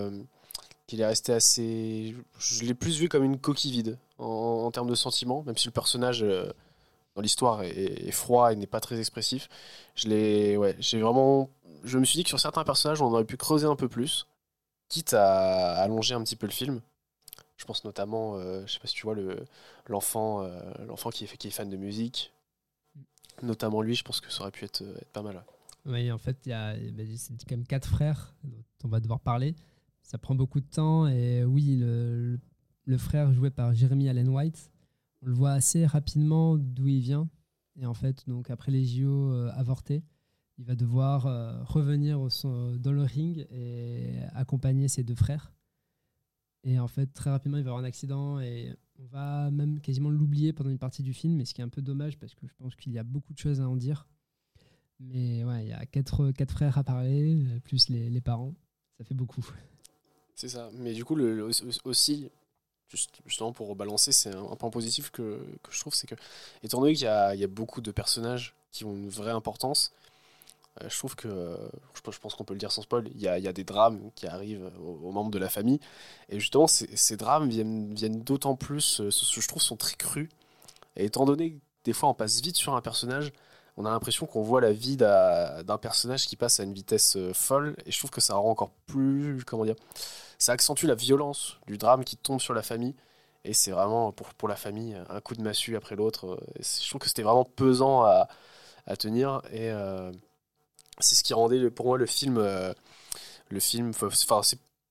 [0.89, 2.17] qu'il est resté assez...
[2.41, 5.73] Je l'ai plus vu comme une coquille vide en, termes de sentiments, même si le
[5.73, 6.25] personnage...
[6.25, 6.51] euh,
[7.19, 9.49] dans l'histoire est, froid et n'est pas très expressif.
[9.97, 11.51] Je l'ai, ouais, j'ai vraiment,
[11.83, 14.29] je me suis dit que sur certains personnages, on aurait pu creuser un peu plus,
[14.89, 16.81] quitte à allonger un petit peu le film.
[17.57, 19.45] Je pense notamment, euh, je sais pas si tu vois le
[19.89, 22.33] l'enfant, euh, l'enfant qui est fan de musique,
[23.43, 23.97] notamment lui.
[23.97, 25.45] Je pense que ça aurait pu être, être pas mal.
[25.87, 26.77] Oui, en fait, il y a
[27.17, 29.57] c'est quand même quatre frères dont on va devoir parler.
[30.09, 32.39] Ça prend beaucoup de temps et oui, le,
[32.97, 34.73] frère joué par Jeremy Allen White,
[35.21, 37.29] on le voit assez rapidement d'où il vient.
[37.77, 40.03] Et en fait, donc après les JO euh, avortés,
[40.57, 42.19] il va devoir euh, revenir
[42.79, 45.53] dans le ring et accompagner ses deux frères.
[46.65, 50.09] Et en fait, très rapidement, il va avoir un accident et on va même quasiment
[50.09, 52.47] l'oublier pendant une partie du film, mais ce qui est un peu dommage parce que
[52.47, 54.09] je pense qu'il y a beaucoup de choses à en dire.
[55.01, 58.55] Mais ouais, il y a quatre, quatre frères à parler, plus les parents.
[58.97, 59.45] Ça fait beaucoup.
[60.39, 60.71] C'est ça.
[60.75, 61.19] Mais du coup,
[61.85, 62.31] aussi,
[62.89, 66.15] juste- justement pour rebalancer, c'est un, point positif que, que je trouve, c'est que,
[66.63, 69.91] étant donné qu'il y y a beaucoup de personnages qui ont une vraie importance,
[70.81, 71.29] euh, je trouve que,
[71.93, 73.65] je, pense- qu'on peut le dire sans spoil, il y a, il y a des
[73.65, 75.81] drames qui arrivent aux, membres de la famille.
[76.29, 80.29] Et justement, ces, drames viennent, viennent d'autant plus, euh, je trouve, sont très crus.
[80.97, 83.33] Et étant donné que des fois on passe vite sur un personnage,
[83.77, 87.17] on a l'impression qu'on voit la vie d'un d'un personnage qui passe à une vitesse
[87.17, 87.77] euh, folle.
[87.87, 89.77] Et je trouve que ça rend encore plus, comment dire,
[90.39, 92.95] ça accentue la violence du drame qui tombe sur la famille.
[93.45, 96.41] Et c'est vraiment, pour, pour la famille, un coup de massue après l'autre.
[96.59, 98.29] Je trouve que c'était vraiment pesant à,
[98.87, 99.41] à tenir.
[99.53, 100.13] Et euh,
[101.01, 102.37] c'est ce qui rendait pour moi le film.
[102.39, 102.73] euh,
[103.51, 104.09] le film enfin,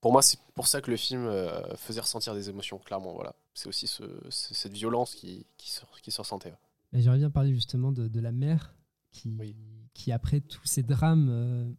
[0.01, 3.13] pour moi, c'est pour ça que le film euh, faisait ressentir des émotions, clairement.
[3.13, 3.35] Voilà.
[3.53, 6.49] C'est aussi ce- ce- cette violence qui, qui, se, qui se ressentait.
[6.49, 7.01] ouais.
[7.01, 8.73] J'aimerais bien parler justement de, de la mère
[9.11, 9.55] qui,
[9.93, 11.75] qui, après tous ces drames,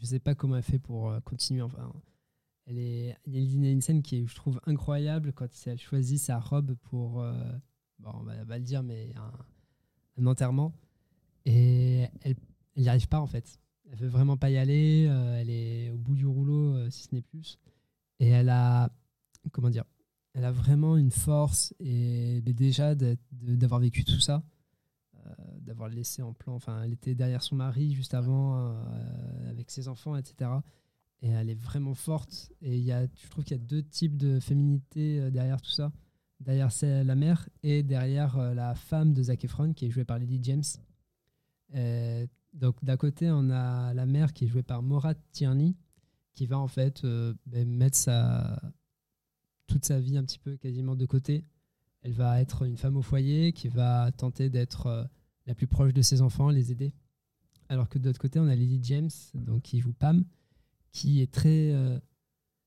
[0.00, 1.62] je sais pas comment elle fait pour continuer.
[1.62, 1.92] Enfin,
[2.66, 6.18] elle est, il y a une- scène qui est, je trouve, incroyable quand elle choisit
[6.20, 7.32] sa robe pour, euh,
[7.98, 10.72] bon, on va, le dire, mais un, enterrement.
[11.44, 12.36] Et elle
[12.76, 13.58] n'y arrive pas en fait.
[13.90, 15.06] Elle veut vraiment pas y aller.
[15.08, 17.58] euh, elle est au bout du rouleau, euh, si ce n'est plus.
[18.20, 18.90] Et elle a,
[19.50, 19.84] comment dire,
[20.34, 24.42] elle a vraiment une force et déjà d'avoir vécu tout ça,
[25.60, 26.54] d'avoir laissé en plan.
[26.54, 28.74] Enfin, elle était derrière son mari juste avant,
[29.50, 30.50] avec ses enfants, etc.
[31.22, 32.52] Et elle est vraiment forte.
[32.60, 35.60] Et il y a, je trouve qu'il y a deux types de féminité euh, derrière
[35.60, 35.92] tout ça.
[36.40, 40.04] Derrière c'est la mère et derrière euh, la femme de Zac Efron qui est jouée
[40.04, 40.64] par Lily James.
[42.52, 45.74] Donc d'un côté, on a la mère qui est jouée par Maura Tierney
[46.34, 48.60] qui va en fait euh, ben, mettre sa,
[49.66, 51.44] toute sa vie un petit peu quasiment de côté.
[52.02, 55.08] Elle va être une femme au foyer qui va tenter d'être
[55.46, 56.92] la plus proche de ses enfants, les aider.
[57.68, 60.24] Alors que de l'autre côté, on a Lily James, donc qui joue Pam,
[60.92, 61.98] qui est très euh,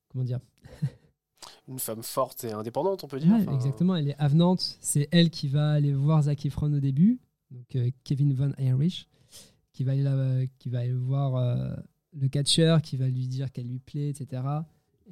[0.09, 0.39] comment dire?
[1.67, 3.31] Une femme forte et indépendante, on peut dire.
[3.31, 4.77] Ouais, Enfin, Exactement, elle est avenante.
[4.81, 7.19] C'est elle qui va aller voir Zac Efron au début,
[7.51, 9.07] donc euh, Kevin Von Erich,
[9.71, 11.75] qui va aller, là- qui va aller voir euh,
[12.13, 14.43] le catcheur, qui va lui dire qu'elle lui plaît, etc.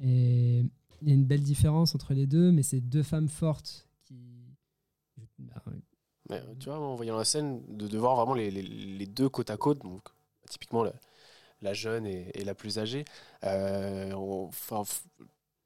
[0.00, 0.60] Et
[1.02, 4.16] il y a une belle différence entre les deux, mais c'est deux femmes fortes qui.
[5.38, 5.62] bah,
[6.30, 9.28] Mais, tu vois, en voyant la scène, de, de voir vraiment les, les- les deux
[9.28, 10.02] côte à côte, donc
[10.48, 10.92] typiquement la,
[11.64, 13.04] la jeune et, la plus âgée,
[13.42, 14.12] euh,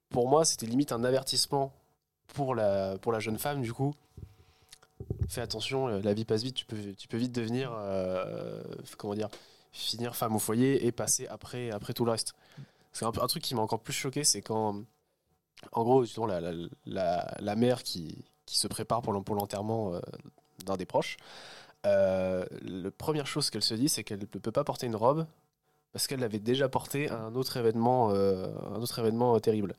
[0.09, 1.71] pour moi, c'était limite un avertissement
[2.27, 3.93] pour la, pour la jeune femme, du coup.
[5.27, 8.63] Fais attention, euh, la vie passe vite, tu peux, tu peux vite devenir, euh,
[8.97, 9.29] comment dire,
[9.71, 12.33] finir femme au foyer et passer après, après tout le reste.
[12.91, 14.81] C'est un, truc qui m'a encore plus choqué, c'est quand,
[15.73, 16.39] en gros, la,
[16.85, 19.93] la, la, mère qui, qui se prépare pour l'en- pour l'enterrement
[20.65, 21.17] d'un des proches,
[21.83, 25.27] la première chose qu'elle se dit, c'est qu'elle ne peut pas porter une robe
[25.91, 29.75] parce qu'elle l'avait déjà portée à un autre événement, euh, un autre événement euh, terrible.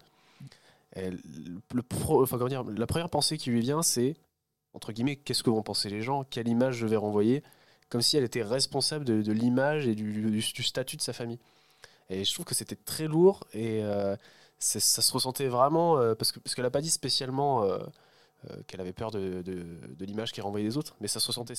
[0.96, 4.16] La première pensée qui lui vient, c'est
[4.72, 6.24] entre guillemets, qu'est-ce que vont penser les gens?
[6.24, 7.42] Quelle image je vais renvoyer?
[7.88, 11.40] Comme si elle était responsable de, l'image et du, statut de sa famille.
[12.08, 14.16] Et je trouve que c'était très lourd et euh,
[14.58, 17.68] ça se ressentait vraiment parce que parce qu'elle n'a pas dit spécialement
[18.66, 19.42] qu'elle avait peur de,
[20.00, 21.54] l'image qui renvoyait des autres, mais ça se ressentait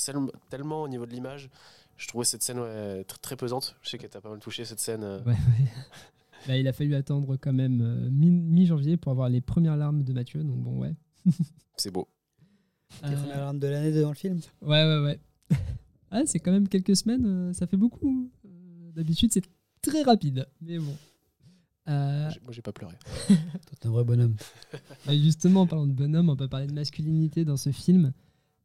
[0.49, 1.49] tellement au niveau de l'image.
[1.97, 3.75] Je trouvais cette scène ouais, tr- très pesante.
[3.81, 5.03] Je sais qu'elle t'a pas mal touché cette scène.
[5.03, 5.19] euh.
[5.23, 5.67] Ouais, ouais.
[6.47, 10.03] Bah, il a fallu attendre quand même euh, mi- mi-janvier pour avoir les premières larmes
[10.03, 10.95] de Mathieu, donc bon, ouais.
[11.77, 12.07] C'est beau.
[13.03, 15.19] Les premières larmes de l'année dans le film Ouais, ouais, ouais.
[16.09, 18.29] Ah, c'est quand même quelques semaines, euh, ça fait beaucoup.
[18.45, 19.43] Euh, D'habitude, c'est
[19.83, 20.97] très rapide, mais bon.
[21.87, 22.95] Euh, Moi, j'ai pas pleuré.
[23.27, 23.37] Toi,
[23.79, 24.35] t'es un vrai bonhomme.
[25.09, 28.11] Et justement, en parlant de bonhomme, on peut parler de masculinité dans ce film.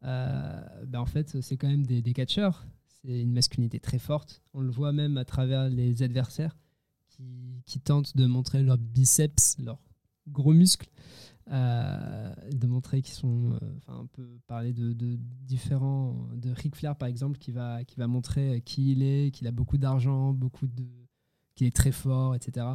[0.02, 2.66] Euh, ben, en fait, c'est quand même des, des catcheurs.
[3.06, 4.42] Une masculinité très forte.
[4.52, 6.56] On le voit même à travers les adversaires
[7.08, 9.80] qui, qui tentent de montrer leurs biceps, leurs
[10.28, 10.88] gros muscles,
[11.52, 13.52] euh, de montrer qu'ils sont.
[13.52, 16.28] euh, on peut parler de, de différents.
[16.34, 19.52] De Ric Flair, par exemple, qui va, qui va montrer qui il est, qu'il a
[19.52, 20.84] beaucoup d'argent, beaucoup de.
[21.54, 22.66] qu'il est très fort, etc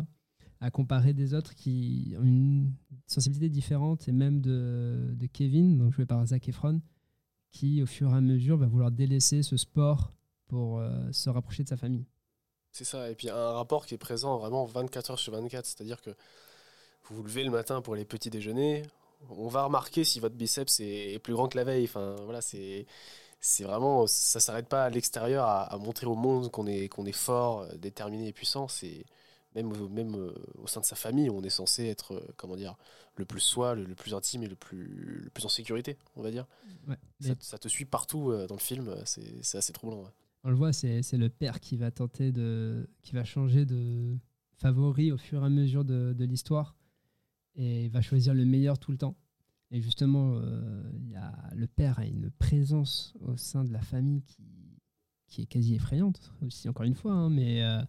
[0.61, 2.71] à comparer des autres qui ont une
[3.07, 6.81] sensibilité différente, et même de, de Kevin, donc joué par Zac Efron,
[7.49, 10.13] qui au fur et à mesure va vouloir délaisser ce sport
[10.51, 12.05] pour euh, se rapprocher de sa famille.
[12.71, 16.01] C'est ça, et puis un rapport qui est présent vraiment 24 heures sur 24, c'est-à-dire
[16.01, 16.11] que
[17.05, 18.83] vous vous levez le matin pour les petits déjeuners,
[19.29, 22.85] on va remarquer si votre biceps est, plus grand que la veille, enfin voilà, c'est
[23.41, 27.05] c'est vraiment, ça s'arrête pas à l'extérieur à, à montrer au monde qu'on est, qu'on
[27.05, 29.05] est fort, euh, déterminé et puissant, c'est
[29.55, 30.33] même, au- même euh,
[30.63, 32.75] au sein de sa famille, on est censé être, comment dire,
[33.17, 36.21] le plus soi, le, le plus intime et le plus, le plus en sécurité, on
[36.23, 36.47] va dire.
[36.87, 36.97] Ouais,
[37.41, 40.01] ça, te suit partout dans le film, c'est c'est assez troublant.
[40.03, 40.09] ouais.
[40.43, 42.89] On le voit, c'est le père qui va tenter de.
[43.03, 44.17] qui va changer de
[44.55, 46.75] favori au fur et à mesure de, de l'histoire
[47.55, 49.17] et va choisir le meilleur tout le temps.
[49.71, 53.81] Et justement, euh, il y a, le père a une présence au sein de la
[53.81, 54.43] famille qui,
[55.27, 57.63] qui est quasi effrayante, aussi, encore une fois, hein, mais.
[57.63, 57.81] euh,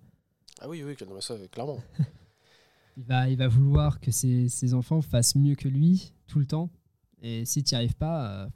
[0.61, 1.81] Ah oui, oui, ça, clairement.
[2.99, 6.45] Il va, il va vouloir que ses, ses enfants fassent mieux que lui tout le
[6.45, 6.71] temps.
[7.23, 8.49] Et si tu n'y arrives pas, euh,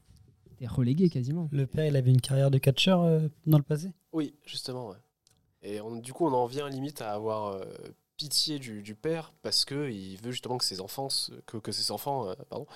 [0.59, 1.49] t'es relégué quasiment.
[1.53, 3.92] Le père, il avait une carrière de catcheur euh, dans le passé?
[4.12, 4.88] Oui, justement.
[4.88, 4.97] ouais.
[5.62, 7.64] Et on- du coup, on en vient limite à avoir euh,
[8.16, 11.09] pitié du, du père parce que il veut justement que ses enfants,
[11.47, 12.66] que, que ses enfants, euh, pardon,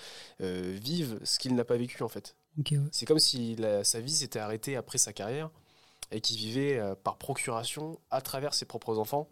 [0.40, 2.37] euh, vivent ce qu'il n'a pas vécu en fait.
[2.59, 2.79] Ouais.
[2.93, 5.51] C'est comme si la- sa vie s'était arrêtée après sa carrière
[6.11, 9.29] et qu'il vivait euh, par procuration à travers ses propres enfants.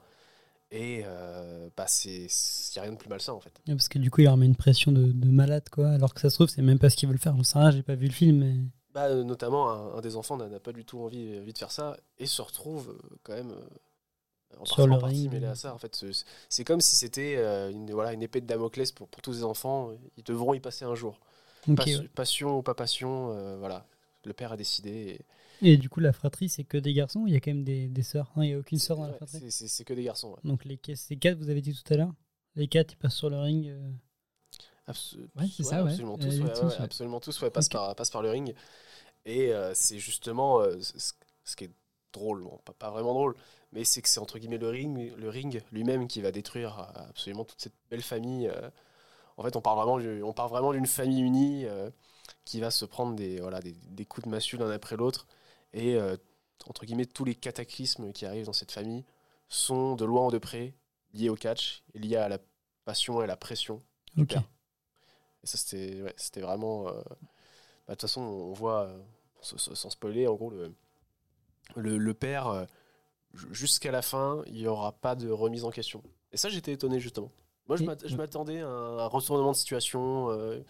[0.71, 3.53] Et euh, bah, c'est, il n'y a rien de plus malsain en fait.
[3.67, 5.89] Ouais, Parce que du coup, il leur met une pression de, de malade, quoi.
[5.91, 7.37] Alors que ça se trouve, c'est même pas ce qu'ils veulent faire.
[7.37, 8.55] J'en sais rien, j'ai pas vu le film, mais.
[8.93, 11.71] Bah, euh, notamment, un, un des enfants n'a pas du tout envie, envie de faire
[11.71, 15.75] ça et se retrouve euh, quand même euh, en Sur le partie mêlé à ça.
[15.75, 16.05] En fait,
[16.49, 19.45] c'est- comme si c'était euh, une, voilà, une épée de Damoclès pour, pour tous les
[19.45, 19.91] enfants.
[20.17, 21.19] Ils devront y passer un jour.
[21.69, 22.09] Ok, Pas- ouais.
[22.15, 23.87] Passion ou pas passion, euh, voilà.
[24.25, 24.91] Le père a décidé.
[24.91, 25.21] Et
[25.77, 28.03] du coup, la fratrie, c'est que des garçons il y a quand même des, des
[28.03, 29.51] sœurs il n'y a aucune sœur dans la Ouais, fratrie.
[29.51, 30.31] c'est- que des garçons.
[30.31, 30.37] ouais.
[30.44, 32.12] Donc, les, ces quatre, vous avez dit tout à l'heure
[32.55, 33.66] Les quatre, ils passent sur le ring.
[33.68, 33.90] euh,
[35.37, 35.81] Ouais, c'est ça.
[35.83, 38.55] Absolument Euh, tous, ouais, tous, absolument tous passent, par, passent par le ring.
[39.27, 41.73] Et euh, c'est justement euh, ce, qui est
[42.12, 43.37] drôle, bon, pas, pas vraiment drôle,
[43.73, 47.09] mais c'est que c'est entre guillemets le ring, le ring lui-même qui va détruire euh,
[47.11, 48.49] absolument toute cette belle famille.
[48.49, 48.71] euh.
[49.38, 51.90] En fait, on parle vraiment, du- on parle vraiment d'une famille unie euh,
[52.44, 55.27] qui va se prendre des, voilà, des, des coups de massue l'un après l'autre.
[55.73, 56.17] Et euh,
[56.67, 59.05] entre guillemets, tous les cataclysmes qui arrivent dans cette famille
[59.49, 60.75] sont de loin ou de près
[61.15, 62.39] liés au catch et liés à la
[62.85, 63.83] passion et à la pression
[64.15, 64.43] du père.
[65.45, 66.89] Et ça, c'était ouais, vraiment.
[66.89, 67.05] euh, bah,
[67.89, 69.03] De toute façon, on voit, euh,
[69.41, 70.75] sans, spoiler, en gros, le,
[71.77, 72.67] le, le père,
[73.35, 76.03] ju- jusqu'à la fin, il n'y aura pas de remise en question.
[76.33, 77.31] Et ça, j'étais étonné, justement.
[77.69, 80.61] Moi, je m'attendais à un, un retournement de situation, euh,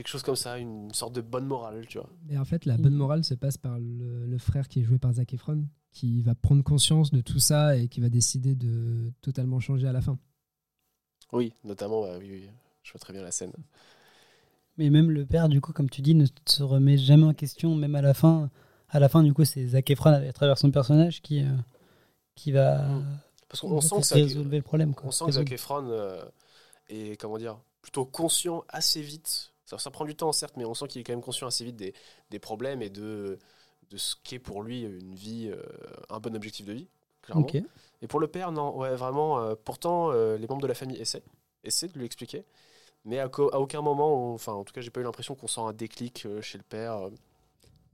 [0.00, 2.08] quelque chose comme ça, une sorte de bonne morale, tu vois.
[2.30, 4.98] Et en fait, la bonne morale se passe par le, le frère qui est joué
[4.98, 9.12] par Zac Efron, qui va prendre conscience de tout ça et qui va décider de
[9.20, 10.18] totalement changer à la fin.
[11.32, 12.50] Oui, notamment, bah, oui, oui,
[12.82, 13.52] je vois très bien la scène.
[14.78, 17.74] Mais même le père, du coup, comme tu dis, ne se remet jamais en question,
[17.74, 18.50] même à la fin.
[18.88, 21.48] À la fin, du coup, c'est Zac Efron à travers son personnage qui, euh,
[22.34, 22.88] qui va,
[23.50, 24.94] Parce qu'on sent que ça- résolver le problème.
[24.94, 25.08] Quoi.
[25.08, 26.24] On sent que Zac Efron euh,
[26.88, 29.49] est, comment dire, plutôt conscient assez vite.
[29.70, 31.64] Ça, ça prend du temps, certes, mais on sent qu'il est quand même conscient assez
[31.64, 31.94] vite des,
[32.30, 33.38] des problèmes et de,
[33.90, 35.62] de ce qu'est pour lui une vie, euh,
[36.08, 36.88] un bon objectif de vie,
[37.22, 37.42] clairement.
[38.02, 39.38] Et pour le père, non, ouais, vraiment.
[39.38, 41.22] euh, pourtant, euh, les membres de la famille essaient,
[41.62, 42.44] essaient de lui expliquer,
[43.04, 45.60] mais à, à aucun moment, enfin, en tout cas, j'ai pas eu l'impression qu'on sent
[45.60, 47.08] un déclic euh, chez le père.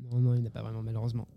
[0.00, 1.28] Non, non, il n'a pas vraiment, malheureusement.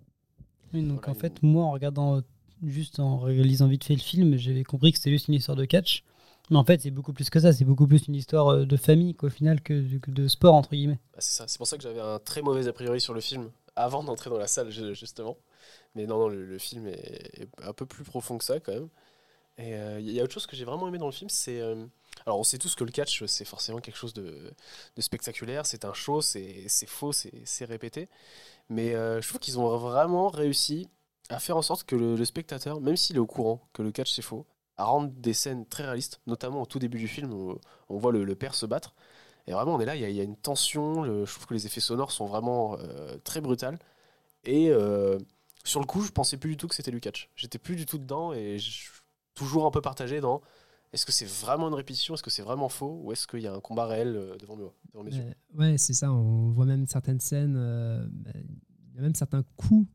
[0.73, 2.21] Oui, donc en fait, moi, en regardant,
[2.63, 5.65] juste en réalisant vite fait le film, j'avais compris que c'était juste une histoire de
[5.65, 6.03] catch.
[6.49, 7.53] Mais en fait, c'est beaucoup plus que ça.
[7.53, 10.99] C'est beaucoup plus une histoire euh, de famille qu'au final que, de sport, entre guillemets.
[11.13, 11.47] Bah, c'est ça.
[11.47, 14.29] C'est pour ça que j'avais un très mauvais a priori sur le film avant d'entrer
[14.29, 15.37] dans la salle, ju- justement.
[15.95, 18.89] Mais non, non, le, film est, un peu plus profond que ça, quand même.
[19.57, 21.59] Et euh, il y a autre chose que j'ai vraiment aimé dans le film, c'est.
[21.59, 21.85] euh,
[22.25, 24.53] alors, on sait tous que le catch, c'est forcément quelque chose de,
[24.99, 28.09] spectaculaire, c'est un show, c'est faux, c'est répété.
[28.69, 30.89] Mais euh, je trouve qu'ils ont vraiment réussi
[31.29, 34.11] à faire en sorte que le spectateur, même s'il est au courant que le catch
[34.11, 34.45] c'est faux,
[34.79, 37.57] à rendre des scènes très réalistes, notamment au tout début du film où
[37.89, 38.93] on voit le, le père se battre.
[39.47, 41.33] Et vraiment, on est là, il y, a- il y a une tension, le- je
[41.33, 43.77] trouve que les effets sonores sont vraiment euh, très brutales.
[44.45, 45.17] Et euh,
[45.63, 47.29] sur le coup, je pensais plus du tout que c'était du catch.
[47.35, 48.89] J'étais plus du tout dedans et je-
[49.35, 50.41] toujours un peu partagé dans
[50.93, 53.47] est-ce que c'est vraiment une répétition, est-ce que c'est vraiment faux, ou est-ce qu'il y
[53.47, 55.23] a un combat réel euh, devant, mes- devant mes yeux?
[55.55, 56.11] Euh, ouais, c'est ça.
[56.11, 57.55] On voit même certaines scènes.
[57.57, 59.87] euh, bah, Il y a même certains coups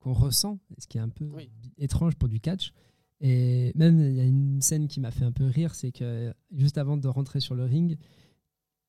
[0.00, 1.28] qu'on ressent, ce qui est un peu
[1.78, 2.72] étrange pour du catch.
[3.20, 6.32] Et même, il y a une scène qui m'a fait un peu rire, c'est que
[6.52, 7.98] juste avant de rentrer sur le ring,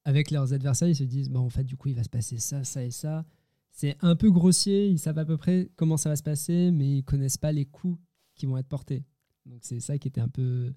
[0.05, 2.38] avec leurs adversaires, ils se disent bon, en fait, du coup, il va se passer
[2.38, 3.25] ça, ça et ça.
[3.71, 6.97] C'est un peu grossier, ils savent à peu près comment ça va se passer, mais
[6.97, 7.99] ils connaissent pas les coups
[8.36, 9.03] qui vont être portés.
[9.45, 10.73] Donc c'est ça qui était un peu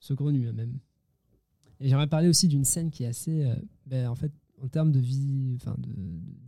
[0.00, 0.78] saugrenu même.
[1.80, 3.54] Et j'aimerais parler aussi d'une scène qui est assez, euh,
[3.86, 4.32] ben, en fait,
[4.62, 5.58] en termes de vie,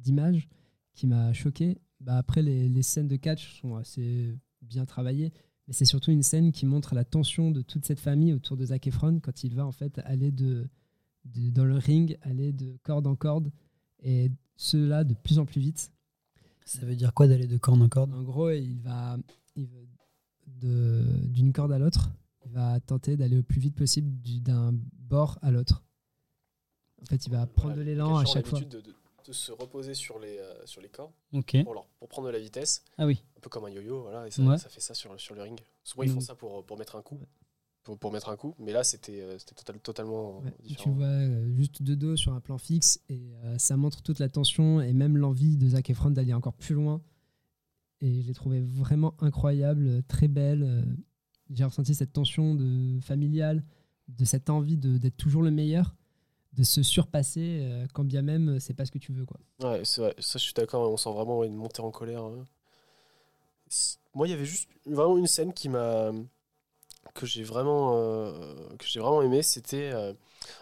[0.01, 0.49] d'image,
[0.95, 1.79] qui m'a choqué.
[2.01, 5.33] Bah, après, les, les scènes de catch sont assez bien travaillées,
[5.69, 8.65] mais c'est surtout une scène qui montre la tension de toute cette famille autour de
[8.65, 10.67] Zac Efron quand il va en fait aller de,
[11.27, 13.53] de- dans le ring, aller de corde en corde,
[14.03, 15.93] et cela de plus en plus vite.
[16.65, 18.13] Ça veut dire quoi d'aller de corde en corde?
[18.13, 19.17] En gros, il va,
[19.57, 19.79] il va
[20.47, 22.11] d'une corde à l'autre.
[22.47, 25.85] Il va tenter d'aller au plus vite possible du- d'un bord à l'autre.
[27.03, 28.59] En fait, il va prendre de l'élan à chaque fois.
[28.61, 28.97] l'habitude de, de-
[29.29, 31.63] de se reposer sur les, euh, sur les cordes Ok.
[31.63, 32.83] pour, leur- pour prendre de la vitesse.
[32.97, 33.23] Ah oui.
[33.37, 34.57] Un peu comme un yo-yo, voilà, et ça, Ouais.
[34.59, 35.59] ça fait ça sur, sur le ring.
[35.85, 37.21] Souvent, ils font Donc- ça pour, pour mettre un coup.
[37.85, 40.83] Pour, pour mettre un coup, mais là, c'était euh, total- totalement Ouais, différent.
[40.85, 44.19] tu vois euh, juste de dos sur un plan fixe et euh, ça montre toute
[44.19, 47.01] la tension et même l'envie de Zac Efron d'aller encore plus loin.
[48.01, 50.87] Et je l'ai trouvé vraiment incroyable, très belle.
[51.51, 53.65] J'ai ressenti cette tension de familiale,
[54.09, 55.95] de cette envie d'être toujours le meilleur,
[56.55, 59.25] de se surpasser euh, quand bien même euh, c'est pas ce que tu veux.
[59.27, 59.39] Quoi.
[59.61, 62.23] Ouais, c'est vrai, ça je suis d'accord, on sent vraiment une montée en colère.
[62.25, 62.45] hein.
[64.15, 66.11] Moi, il y avait juste vraiment une scène qui m'a
[67.15, 68.33] que j'ai vraiment euh,
[68.79, 69.93] que j'ai vraiment aimé, c'était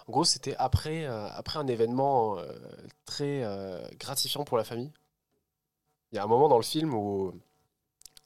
[0.08, 2.36] en gros, c'était après après un événement
[3.04, 3.42] très
[3.98, 4.92] gratifiant pour la famille.
[6.12, 7.32] Il y a un moment dans le film où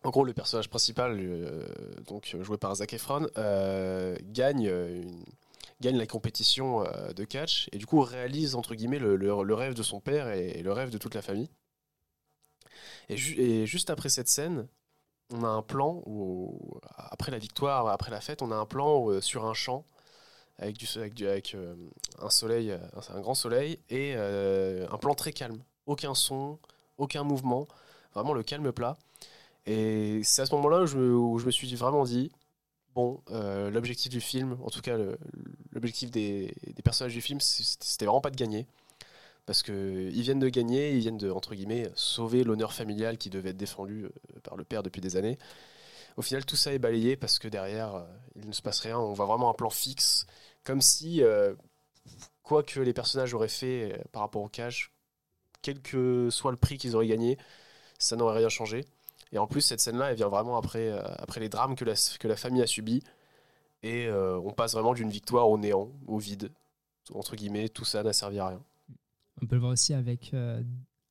[0.03, 1.19] en gros, le personnage principal,
[2.07, 3.27] donc joué par Zac Efron,
[4.33, 5.25] gagne, une-
[5.81, 9.83] gagne la compétition euh, de catch et du coup réalise entre guillemets le, rêve de
[9.83, 11.49] son père et, le rêve de toute la famille.
[13.09, 14.69] Et, ju- et juste après cette scène,
[15.33, 19.11] on a un plan où, après la victoire, après la fête, on a un plan
[19.11, 19.87] euh, sur un champ
[20.59, 20.87] avec, du,
[21.27, 21.75] avec, euh,
[22.21, 25.63] un soleil, un, grand soleil et un plan très calme.
[25.87, 26.59] Aucun son,
[26.99, 27.67] aucun mouvement,
[28.15, 28.99] vraiment le calme plat.
[29.67, 32.31] Et c'est à ce moment-là où je me suis vraiment dit,
[32.95, 34.97] bon, euh, l'objectif du film, en tout cas
[35.73, 38.67] l'objectif des, personnages du film, c'était vraiment pas de gagner.
[39.47, 43.51] Parce qu'ils viennent de gagner, ils viennent de, entre guillemets, sauver l'honneur familial qui devait
[43.51, 44.11] être défendu euh,
[44.43, 45.39] par le père depuis des années.
[46.17, 48.05] Au final, tout ça est balayé parce que derrière, euh,
[48.37, 48.99] il ne se passe rien.
[48.99, 50.27] On voit vraiment un plan fixe,
[50.65, 51.23] comme si,
[52.43, 54.93] quoi que les personnages auraient fait par rapport au cash,
[55.63, 57.39] quel que soit le prix qu'ils auraient gagné,
[57.99, 58.85] ça n'aurait rien changé.
[59.33, 61.95] Et en plus, cette scène-là, elle vient vraiment après, euh, après les drames que la,
[62.19, 63.03] que la famille a subis.
[63.83, 66.51] Et euh, on passe vraiment d'une victoire au néant, au vide.
[67.15, 68.63] Entre guillemets, tout ça n'a servi à rien.
[69.43, 70.63] On peut le voir aussi avec euh,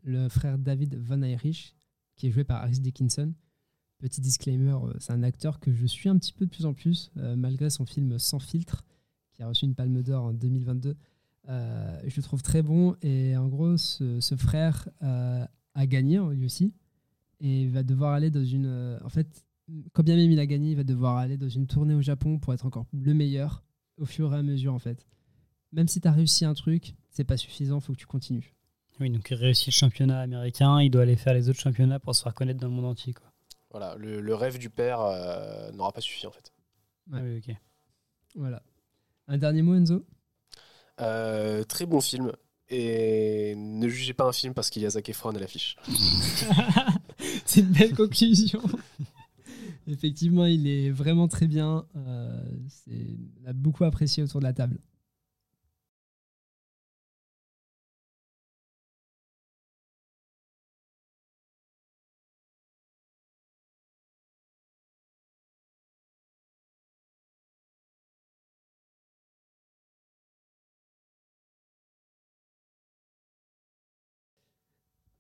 [0.03, 1.75] le frère David Van Eyricht,
[2.15, 3.33] qui est joué par Harris Dickinson.
[3.99, 7.11] Petit disclaimer, c'est un acteur que je suis un petit peu de plus en plus,
[7.15, 8.85] malgré son film Sans filtre,
[9.33, 10.95] qui a reçu une palme d'or en 2022.
[11.49, 16.71] Euh, je le trouve très bon et en gros, ce, frère a gagné lui aussi
[17.39, 18.65] et va devoir aller dans une.
[18.67, 19.45] euh, en fait,
[19.93, 22.39] quand bien même il a gagné, il va devoir aller dans une tournée au Japon
[22.39, 23.63] pour être encore le meilleur
[23.97, 25.05] au fur et à mesure en fait.
[25.71, 28.55] Même si tu as réussi un truc, c'est pas suffisant, faut que tu continues.
[28.99, 32.15] Oui, donc il réussit le championnat américain, il doit aller faire les autres championnats pour
[32.15, 33.13] se faire connaître dans le monde entier.
[33.13, 33.31] Quoi.
[33.71, 36.51] Voilà, le, le rêve du père euh, n'aura pas suffi en fait.
[37.11, 37.19] Ouais.
[37.19, 37.55] Ah oui, ok.
[38.35, 38.63] Voilà.
[39.27, 40.05] Un dernier mot, Enzo?
[41.01, 42.31] Euh, très bon film.
[42.67, 45.75] Et ne jugez pas un film parce qu'il y a Zac Efron à l'affiche.
[47.49, 48.61] C'est une belle conclusion.
[49.87, 51.83] Effectivement, il est vraiment très bien.
[51.95, 52.43] Euh,
[52.87, 54.77] on a beaucoup apprécié autour de la table.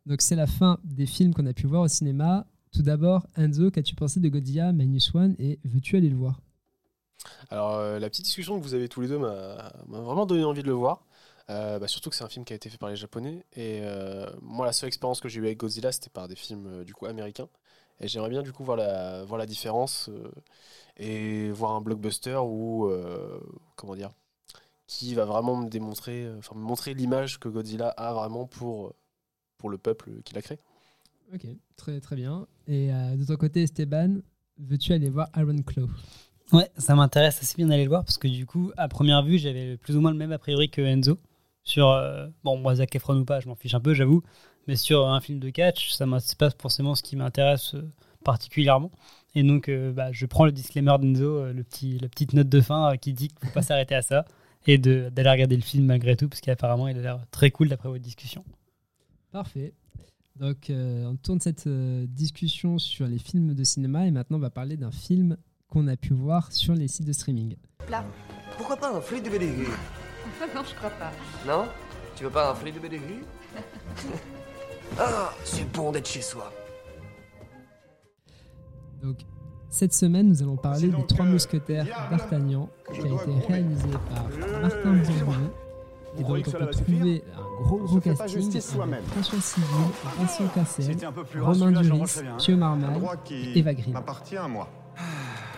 [0.09, 2.47] Donc c'est la fin des films qu'on a pu voir au cinéma.
[2.73, 6.41] Tout d'abord, Enzo, qu'as-tu pensé de Godzilla Minus One et veux-tu aller le voir?
[7.51, 10.63] Alors, euh, la petite discussion que vous avez tous les deux m'a vraiment donné envie
[10.63, 11.05] de le voir.
[11.51, 13.45] Euh, bah, surtout que c'est un film qui a été fait par les Japonais.
[13.53, 16.83] Et euh, moi, la seule expérience que j'ai eue avec Godzilla, c'était par des films
[16.85, 17.47] du coup américains.
[17.99, 20.09] Et j'aimerais bien du coup voir la, voir la différence
[20.97, 22.91] et voir un blockbuster où,
[23.75, 24.09] comment dire,
[24.87, 28.95] qui va vraiment me démontrer, enfin me montrer l'image que Godzilla a vraiment pour,
[29.59, 30.57] pour le peuple qu'il a créé.
[31.33, 31.45] Ok,
[31.75, 32.47] très très bien.
[32.67, 34.15] Et euh, de ton côté, Esteban,
[34.57, 35.87] veux-tu aller voir Iron Claw?
[36.51, 39.37] Ouais, ça m'intéresse assez bien d'aller le voir parce que du coup, à première vue,
[39.37, 41.19] j'avais plus ou moins le même a priori que Enzo.
[41.63, 44.23] Sur, euh, bon, moi, Zac Efron ou pas, je m'en fiche un peu, j'avoue.
[44.67, 47.87] Mais sur un film de catch, ça c'est pas forcément ce qui m'intéresse euh,
[48.23, 48.91] particulièrement.
[49.35, 52.49] Et donc, euh, bah, je prends le disclaimer d'Enzo, euh, le petit, la petite note
[52.49, 54.25] de fin euh, qui dit qu'il ne faut pas s'arrêter à ça
[54.67, 57.89] et d'aller regarder le film malgré tout, parce qu'apparemment, il a l'air très cool d'après
[57.89, 58.43] votre discussion.
[59.31, 59.73] Parfait.
[60.35, 64.41] Donc, euh, on tourne cette euh, discussion sur les films de cinéma et maintenant on
[64.41, 67.55] va parler d'un film qu'on a pu voir sur les sites de streaming.
[67.85, 68.05] Plat.
[68.57, 69.67] Pourquoi pas un fruit de BDU
[70.55, 71.11] non, je crois pas.
[71.45, 71.65] Non?
[72.15, 73.23] Tu veux pas un fruit de BDU
[74.97, 76.51] Ah, c'est bon d'être chez soi.
[79.01, 79.19] Donc,
[79.69, 84.27] cette semaine, nous allons parler des Trois Mousquetaires d'Artagnan, qui a été réalisé par
[84.61, 85.51] Martin Bourboulon.
[86.17, 89.03] Et donc, on peut trouver un gros gros fait pas casting justice soi-même.
[89.05, 89.67] François Civil,
[90.17, 92.37] Vincent Cassel, C'était un peu plus Romain Duris, bien.
[92.37, 93.93] Thieu Un Marmal droit qui et Eva Green.
[93.93, 94.69] m'appartient à moi.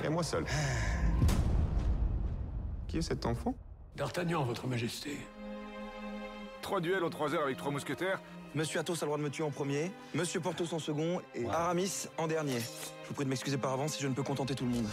[0.03, 0.45] Et à moi seul.
[2.87, 3.55] Qui est cet enfant?
[3.95, 5.17] D'Artagnan, votre majesté.
[6.61, 8.21] Trois duels en trois heures avec trois mousquetaires
[8.53, 11.47] Monsieur Athos a le droit de me tuer en premier, Monsieur Porthos en second et
[11.47, 12.59] Aramis en dernier.
[12.59, 14.85] Je vous prie de m'excuser par avance si je ne peux contenter tout le monde.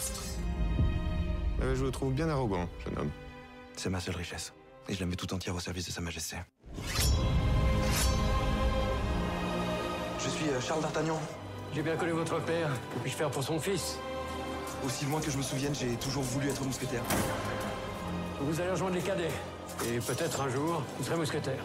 [1.63, 3.11] Euh, Je vous trouve bien arrogant, jeune homme.
[3.75, 4.53] C'est ma seule richesse.
[4.89, 6.37] Et je la mets tout entière au service de Sa Majesté.
[10.18, 11.18] Je suis euh, Charles d'Artagnan.
[11.74, 12.68] J'ai bien connu votre père.
[12.95, 13.99] Que puis-je faire pour son fils?
[14.87, 17.03] Aussi loin que je me souvienne, j'ai toujours voulu être mousquetaire.
[18.41, 19.31] Vous allez rejoindre les cadets.
[19.87, 21.62] Et peut-être un jour, vous serez mousquetaire.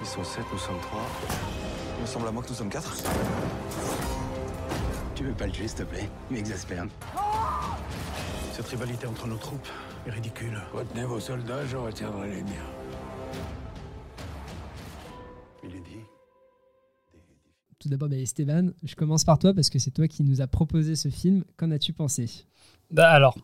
[0.00, 1.06] Ils sont sept, nous sommes trois.
[1.98, 2.94] Il me semble à moi que nous sommes quatre.
[5.14, 6.08] Tu veux pas le tuer, s'il te plaît?
[6.30, 6.86] Il m'exaspère.
[8.60, 9.66] Cette rivalité entre nos troupes
[10.06, 10.60] est ridicule.
[10.74, 12.68] Retenez vos soldats, je retiendrai les miens.
[15.64, 16.04] Il est dit.
[17.78, 20.46] Tout d'abord, bah, Esteban, je commence par toi parce que c'est toi qui nous a
[20.46, 21.42] proposé ce film.
[21.56, 22.26] Qu'en as-tu pensé?
[22.90, 23.38] Bah alors,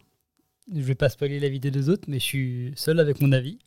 [0.71, 3.59] je vais pas spoiler l'avis des deux autres, mais je suis seul avec mon avis.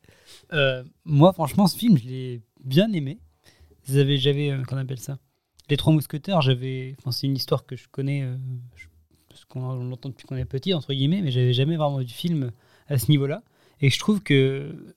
[0.54, 3.18] Euh, moi, franchement, ce film, je l'ai bien aimé.
[3.86, 5.18] Vous avez, j'avais, euh, qu'on appelle ça?
[5.68, 8.38] Les Trois Mousquetaires, j'avais, enfin, c'est une histoire que je connais, euh,
[8.76, 8.86] je-
[9.40, 12.06] parce qu'on on l'entend depuis qu'on est petit, entre guillemets, mais j'avais jamais vraiment vu
[12.06, 12.52] du film
[12.88, 13.44] à ce niveau-là.
[13.82, 14.96] Et je trouve que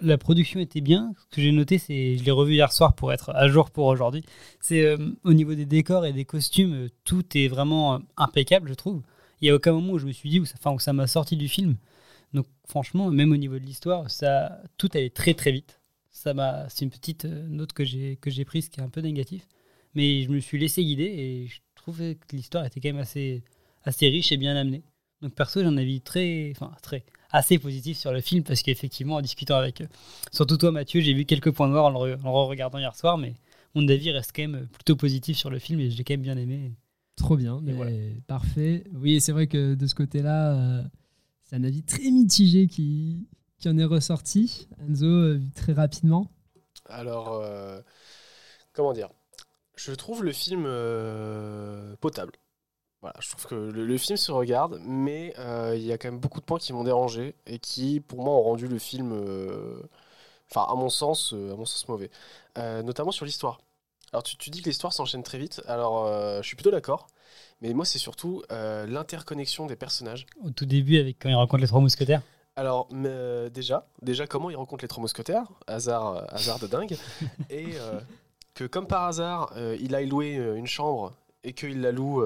[0.00, 1.14] la production était bien.
[1.18, 3.86] Ce que j'ai noté, c'est, je l'ai revu hier soir pour être à jour pour
[3.86, 4.24] aujourd'hui.
[4.60, 8.74] C'est euh, au niveau des décors et des costumes, tout est vraiment euh, impeccable, je
[8.74, 9.02] trouve.
[9.40, 10.92] Il y a aucun moment où je me suis dit, où ça, enfin, où ça
[10.92, 11.76] m'a sorti du film.
[12.34, 15.80] Donc franchement, même au niveau de l'histoire, ça, tout allait très très vite.
[16.10, 18.88] Ça m'a, c'est une petite euh, note que j'ai que j'ai prise qui est un
[18.88, 19.44] peu négative,
[19.94, 23.42] mais je me suis laissé guider et je trouvais que l'histoire était quand même assez
[23.84, 24.82] assez riche et bien amenée.
[25.22, 29.16] Donc perso, j'ai un avis très, enfin très assez positif sur le film parce qu'effectivement,
[29.16, 29.86] en discutant avec, euh,
[30.32, 32.96] surtout toi Mathieu, j'ai vu quelques points noirs en le, re- en le regardant hier
[32.96, 33.34] soir, mais
[33.74, 36.36] mon avis reste quand même plutôt positif sur le film et j'ai quand même bien
[36.36, 36.72] aimé.
[37.16, 38.84] Trop bien, mais parfait.
[38.94, 40.82] Oui, c'est vrai que de ce côté-là, euh,
[41.44, 43.28] c'est un avis très mitigé qui,
[43.58, 44.68] qui en est ressorti.
[44.88, 46.30] Enzo, euh, très rapidement.
[46.86, 47.80] Alors, euh,
[48.72, 49.10] comment dire?
[49.76, 52.32] Je trouve le film euh, potable.
[53.02, 56.08] Voilà, je trouve que le, le film se regarde, mais euh, il y a quand
[56.08, 59.12] même beaucoup de points qui m'ont dérangé et qui, pour moi, ont rendu le film,
[59.12, 59.80] euh,
[60.50, 62.10] enfin, à mon sens, euh, à mon sens mauvais.
[62.56, 63.60] Notamment sur l'histoire.
[64.12, 65.62] Alors, tu, tu dis que l'histoire s'enchaîne très vite.
[65.66, 66.06] Alors,
[66.42, 67.06] je suis plutôt d'accord,
[67.62, 70.26] mais moi, c'est surtout l'interconnexion des personnages.
[70.44, 72.20] Au tout début, avec quand il rencontre les trois mousquetaires.
[72.56, 75.46] Alors, mais, déjà, déjà, comment il rencontre les trois mousquetaires?
[75.66, 76.98] Hasard, hasard de dingue.
[77.50, 77.76] et
[78.52, 82.22] que, comme par hasard, il aille louer euh, une chambre et qu'il la loue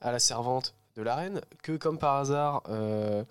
[0.00, 1.40] à la servante de la reine.
[1.62, 3.24] Que, comme par hasard, euh,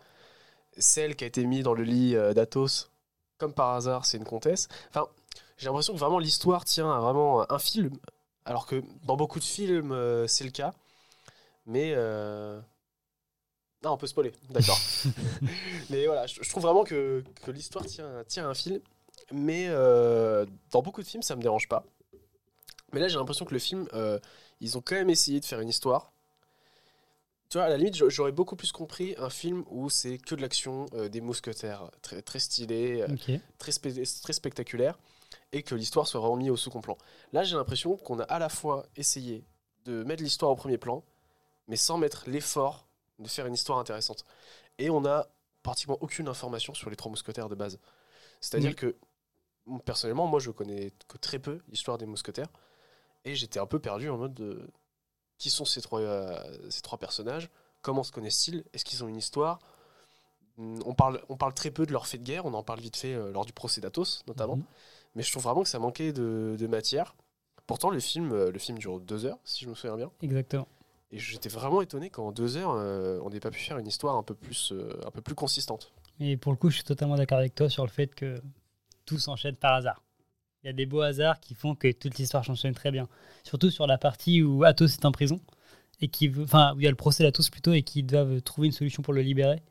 [0.78, 2.90] celle qui a été mise dans le lit euh, d'Athos,
[3.38, 4.68] comme par hasard, c'est une comtesse.
[4.90, 5.08] Enfin,
[5.58, 7.92] j'ai l'impression que vraiment l'histoire tient à vraiment un film,
[8.46, 10.74] alors que dans beaucoup de films, euh, c'est le cas.
[11.66, 11.96] Mais.
[13.84, 14.78] non, on peut spoiler, d'accord.
[15.90, 18.82] mais voilà, je, je trouve vraiment que, que l'histoire tient, tient à un fil.
[19.32, 21.84] Mais dans beaucoup de films, ça me dérange pas.
[22.94, 23.88] Mais là, j'ai l'impression que le film,
[24.62, 26.12] ils ont quand même essayé de faire une histoire.
[27.50, 30.36] Tu vois, à la limite, j'a- j'aurais beaucoup plus compris un film où c'est que
[30.36, 33.40] de l'action, euh, des mousquetaires très, très stylés, euh, Ok.
[33.58, 33.72] très,
[34.34, 34.98] spectaculaires,
[35.52, 36.98] et que l'histoire soit remise au second plan.
[37.34, 39.46] Là, j'ai l'impression qu'on a à la fois essayé
[39.86, 41.04] de mettre l'histoire au premier plan,
[41.68, 42.88] mais sans mettre l'effort
[43.20, 44.26] de faire une histoire intéressante.
[44.80, 45.28] Et on a
[45.64, 47.80] pratiquement aucune information sur les trois mousquetaires de base.
[48.42, 48.76] C'est-à-dire Oui.
[48.76, 48.96] que,
[49.86, 52.50] personnellement, moi, je connais que très peu l'histoire des mousquetaires,
[53.24, 54.68] et j'étais un peu perdu en mode de
[55.38, 56.38] qui sont ces trois, euh,
[56.70, 57.50] ces trois personnages,
[57.82, 59.60] comment se connaissent-ils, est-ce qu'ils ont une histoire?
[60.58, 62.80] Hmm, on parle, on parle très peu de leur fait de guerre, on en parle
[62.80, 64.60] vite fait euh, lors du procès d'Athos, notamment.
[65.16, 67.16] Mais je trouve vraiment que ça manquait de, de matière.
[67.68, 70.12] Pourtant, le film, euh, le film dure deux heures, si je me souviens bien.
[70.22, 70.68] Exactement.
[71.12, 74.24] Et j'étais vraiment étonné qu'en deux heures, on n'ait pas pu faire une histoire un
[74.24, 74.74] peu plus,
[75.06, 75.94] un peu plus consistante.
[76.20, 78.42] Et pour le coup, je suis totalement d'accord avec toi sur le fait que
[79.06, 80.02] tout s'enchaîne par hasard.
[80.66, 83.08] Il y a des beaux hasards qui font que toute l'histoire s'enchaîne très bien.
[83.44, 85.40] Surtout sur la partie où Athos est en prison
[86.02, 88.42] et qui veut, enfin où il y a le procès d'Athos plutôt et qui doivent
[88.42, 89.62] trouver une solution pour le libérer.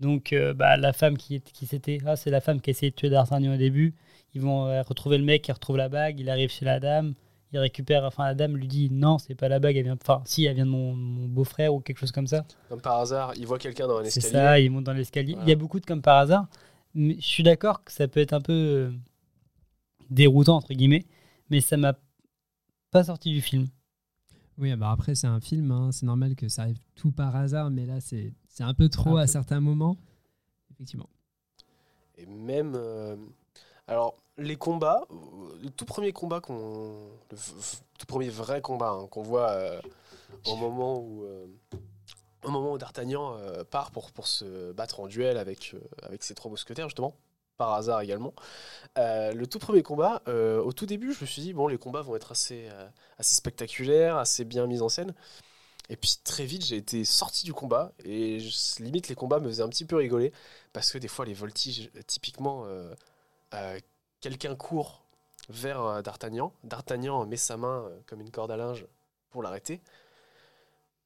[0.00, 2.88] Donc euh, bah, la femme qui, qui c'était, ah, c'est la femme qui a essayé
[2.90, 3.94] de tuer D'Artagnan au début.
[4.32, 7.12] Ils vont euh, retrouver le mec, il retrouve la bague, il arrive chez la dame,
[7.52, 10.22] il récupère, enfin la dame lui dit non, c'est pas la bague, elle vient, enfin
[10.24, 12.46] si, elle vient de mon, mon beau-frère ou quelque chose comme ça.
[12.70, 14.32] Comme par hasard, il voit quelqu'un dans un C'est escalier.
[14.32, 15.36] ça, il monte dans l'escalier.
[15.42, 16.46] Il y a beaucoup de comme par hasard.
[16.94, 18.90] Mais je suis d'accord que ça peut être un peu euh,
[20.10, 21.06] déroutant, entre guillemets,
[21.50, 21.94] mais ça m'a
[22.90, 23.66] pas sorti du film.
[24.58, 27.70] Oui, bah après, c'est un film, hein, c'est normal que ça arrive tout par hasard,
[27.70, 29.32] mais là, c'est un peu trop Un à peu.
[29.32, 29.96] certains moments.
[30.72, 31.08] Effectivement.
[32.16, 32.74] Et même.
[32.74, 33.16] euh,
[33.86, 35.14] alors, les combats, euh,
[35.62, 36.92] le tout premier combat qu'on.
[37.30, 37.36] Le
[37.98, 39.80] tout premier vrai combat hein, qu'on voit euh,
[40.46, 41.22] au moment où.
[41.24, 41.46] euh,
[42.44, 46.22] au moment où D'Artagnan euh, part pour, pour se battre en duel avec, euh, avec
[46.22, 47.16] ses trois mousquetaires, justement,
[47.58, 48.32] par hasard également.
[48.98, 51.78] Euh, le tout premier combat, euh, au tout début, je me suis dit, bon, les
[51.78, 52.88] combats vont être assez, euh,
[53.18, 55.14] assez spectaculaires, assez bien mis en scène.
[55.90, 59.48] Et puis très vite, j'ai été sorti du combat et je- limite les combats me
[59.48, 60.32] faisaient un petit peu rigoler
[60.72, 62.66] parce que des fois les voltiges, typiquement,
[64.20, 65.02] quelqu'un court
[65.48, 68.86] vers D'Artagnan, D'Artagnan met sa main comme une corde à linge
[69.30, 69.80] pour l'arrêter,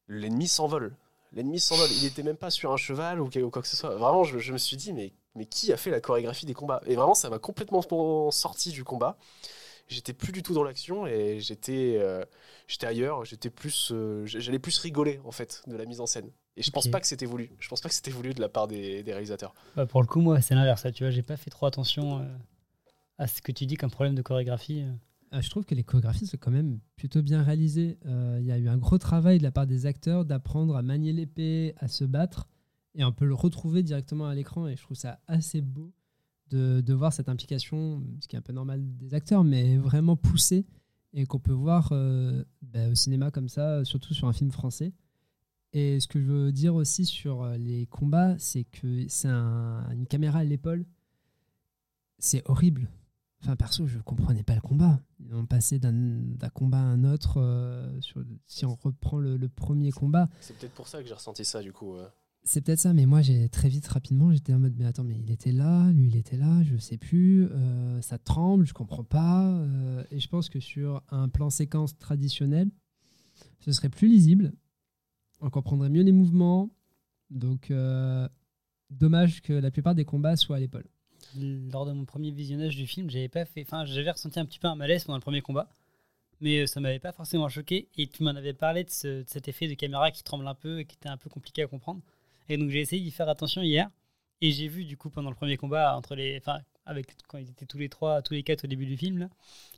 [0.08, 0.94] l'ennemi s'envole.
[1.34, 1.88] L'ennemi s'envole.
[1.96, 3.96] Il n'était même pas sur un cheval ou, quoi que ce soit.
[3.96, 6.82] Vraiment, je, je me suis dit, mais, mais qui a fait la chorégraphie des combats?
[6.86, 7.82] Et vraiment, ça m'a complètement
[8.30, 9.16] sorti du combat.
[9.88, 12.24] J'étais plus du tout dans l'action et j'étais euh,
[12.68, 13.24] j'étais ailleurs.
[13.24, 16.30] J'étais plus, euh, j'allais plus rigoler en fait de la mise en scène.
[16.56, 17.50] Et je pense pas que c'était voulu.
[17.58, 19.54] Je pense pas que c'était voulu de la part des, des réalisateurs.
[19.74, 20.86] Bah, pour le coup, moi, c'est l'inverse.
[20.94, 22.24] Tu vois, j'ai pas fait trop attention euh,
[23.18, 24.84] à ce que tu dis comme problème de chorégraphie.
[25.34, 25.40] Euh.
[25.40, 27.98] Je trouve que les chorégraphies sont quand même plutôt bien réalisées.
[28.06, 30.82] Euh, Il y a eu un gros travail de la part des acteurs d'apprendre à
[30.82, 32.48] manier l'épée, à se battre,
[32.94, 34.68] et on peut le retrouver directement à l'écran.
[34.68, 35.92] Et je trouve ça assez beau
[36.50, 40.66] de, voir cette implication, ce qui est un peu normal des acteurs, mais vraiment poussée,
[41.14, 44.92] et qu'on peut voir euh, bah, au cinéma comme ça, surtout sur un film français.
[45.72, 50.06] Et ce que je veux dire aussi sur les combats, c'est que c'est un- une
[50.06, 50.84] caméra à l'épaule.
[52.18, 52.88] C'est horrible.
[53.42, 55.00] Enfin, perso, je comprenais pas le combat.
[55.18, 57.38] Ils ont passé d'un combat à un autre.
[57.40, 61.14] euh, sur, si on reprend le, le premier combat, C'est peut-être pour ça que j'ai
[61.14, 61.94] ressenti ça du coup.
[61.96, 62.06] euh.
[62.44, 65.16] c'est peut-être ça, mais moi, j'ai très vite, rapidement, j'étais en mode, mais attends, mais
[65.18, 69.04] il était là, lui, il était là, je sais plus, euh, ça tremble, je comprends
[69.04, 69.44] pas.
[69.48, 72.70] euh, et je pense que sur un plan séquence traditionnel,
[73.58, 74.52] ce serait plus lisible,
[75.40, 76.70] on comprendrait mieux les mouvements.
[77.30, 77.72] Donc,
[78.90, 80.86] dommage que la plupart des combats soient à l'épaule.
[81.40, 83.62] Lors de mon premier visionnage du film, j'avais pas fait.
[83.62, 85.68] Enfin, j'avais ressenti un petit peu un malaise pendant le premier combat,
[86.40, 87.88] mais euh, ça m'avait pas forcément choqué.
[87.96, 90.54] Et tu m'en avais parlé de, ce- de cet effet de caméra qui tremble un
[90.54, 92.02] peu et qui était un peu compliqué à comprendre.
[92.48, 93.90] Et donc j'ai essayé d'y faire attention hier.
[94.40, 97.50] Et j'ai vu du coup pendant le premier combat entre les, enfin, avec quand ils
[97.50, 99.28] étaient tous les trois, tous les quatre au début du film.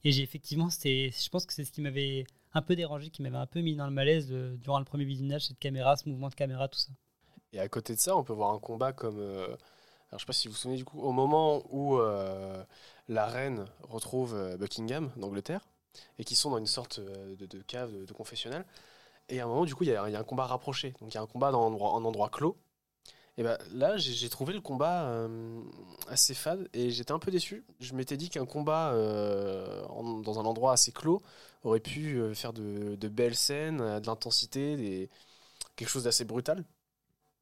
[0.05, 3.22] Et j'ai effectivement, c'était, je pense que c'est ce qui m'avait un peu dérangé, qui
[3.22, 6.09] m'avait un peu mis dans le malaise de- durant le premier visionnage, cette caméra, ce
[6.09, 6.92] mouvement de caméra, tout ça.
[7.52, 9.18] Et à côté de ça, on peut voir un combat comme.
[9.18, 9.57] euh,
[10.14, 12.62] alors, je sais pas si vous vous souvenez du coup, au moment où euh,
[13.08, 15.66] la reine retrouve euh, Buckingham d'Angleterre
[16.20, 18.64] et qui sont dans une sorte euh, de, cave, de, de confessionnal.
[19.28, 20.94] Et à un moment, du coup, il y, a un combat rapproché.
[21.00, 22.56] Donc, il y a un combat dans un endroit, en endroit clos.
[23.38, 25.26] Et ben là, j'ai trouvé le combat
[26.06, 27.64] assez fade et j'étais un peu déçu.
[27.80, 31.20] Je m'étais dit qu'un combat dans un endroit assez clos
[31.64, 35.10] aurait pu faire de, belles scènes, de l'intensité,
[35.74, 36.64] quelque chose d'assez brutal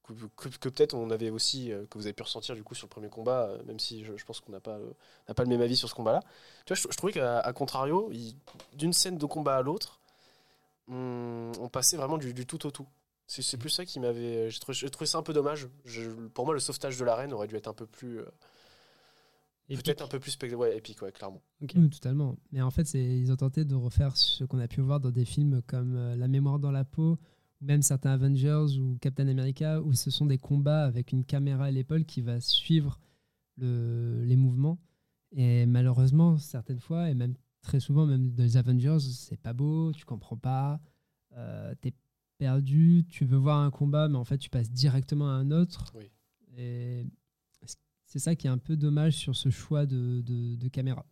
[0.05, 2.75] que, que- que peut-être on avait aussi, euh, que vous avez pu ressentir du coup
[2.75, 4.93] sur le premier combat, euh, même si je, je pense qu'on n'a pas, euh,
[5.29, 6.21] n'a pas le même avis sur ce combat-là.
[6.67, 8.11] Tu vois, je, je trouvais qu'à contrario,
[8.75, 10.01] d'une scène de combat à l'autre,
[10.89, 12.87] on, on passait vraiment du, du tout au tout.
[13.27, 14.51] C'est c'est plus ça qui m'avait.
[14.51, 15.69] J'ai trouvé, trouvé ça un peu dommage.
[15.85, 18.19] Je- pour moi, le sauvetage de la reine aurait dû être un peu plus.
[18.21, 18.27] euh,
[19.69, 21.41] Peut-être un peu plus ouais, épique, ouais, clairement.
[21.61, 22.37] Oui, totalement.
[22.51, 25.25] Mais en fait, ils ont tenté de refaire ce qu'on a pu voir dans des
[25.25, 27.17] films comme euh, La mémoire dans la peau,
[27.63, 31.71] même certains Avengers ou Captain America, où ce sont des combats avec une caméra à
[31.71, 33.01] l'épaule qui va suivre
[33.57, 34.79] le- les mouvements.
[35.31, 39.93] Et malheureusement, certaines fois, et même très souvent, même dans les Avengers, c'est pas beau,
[39.93, 40.81] tu comprends pas,
[41.37, 41.95] euh, t'es
[42.37, 45.93] perdu, tu veux voir un combat, mais en fait, tu passes directement à un autre.
[45.95, 46.11] Oui.
[46.59, 47.07] Et
[48.05, 51.07] c'est ça qui est un peu dommage sur ce choix de, de, de caméra.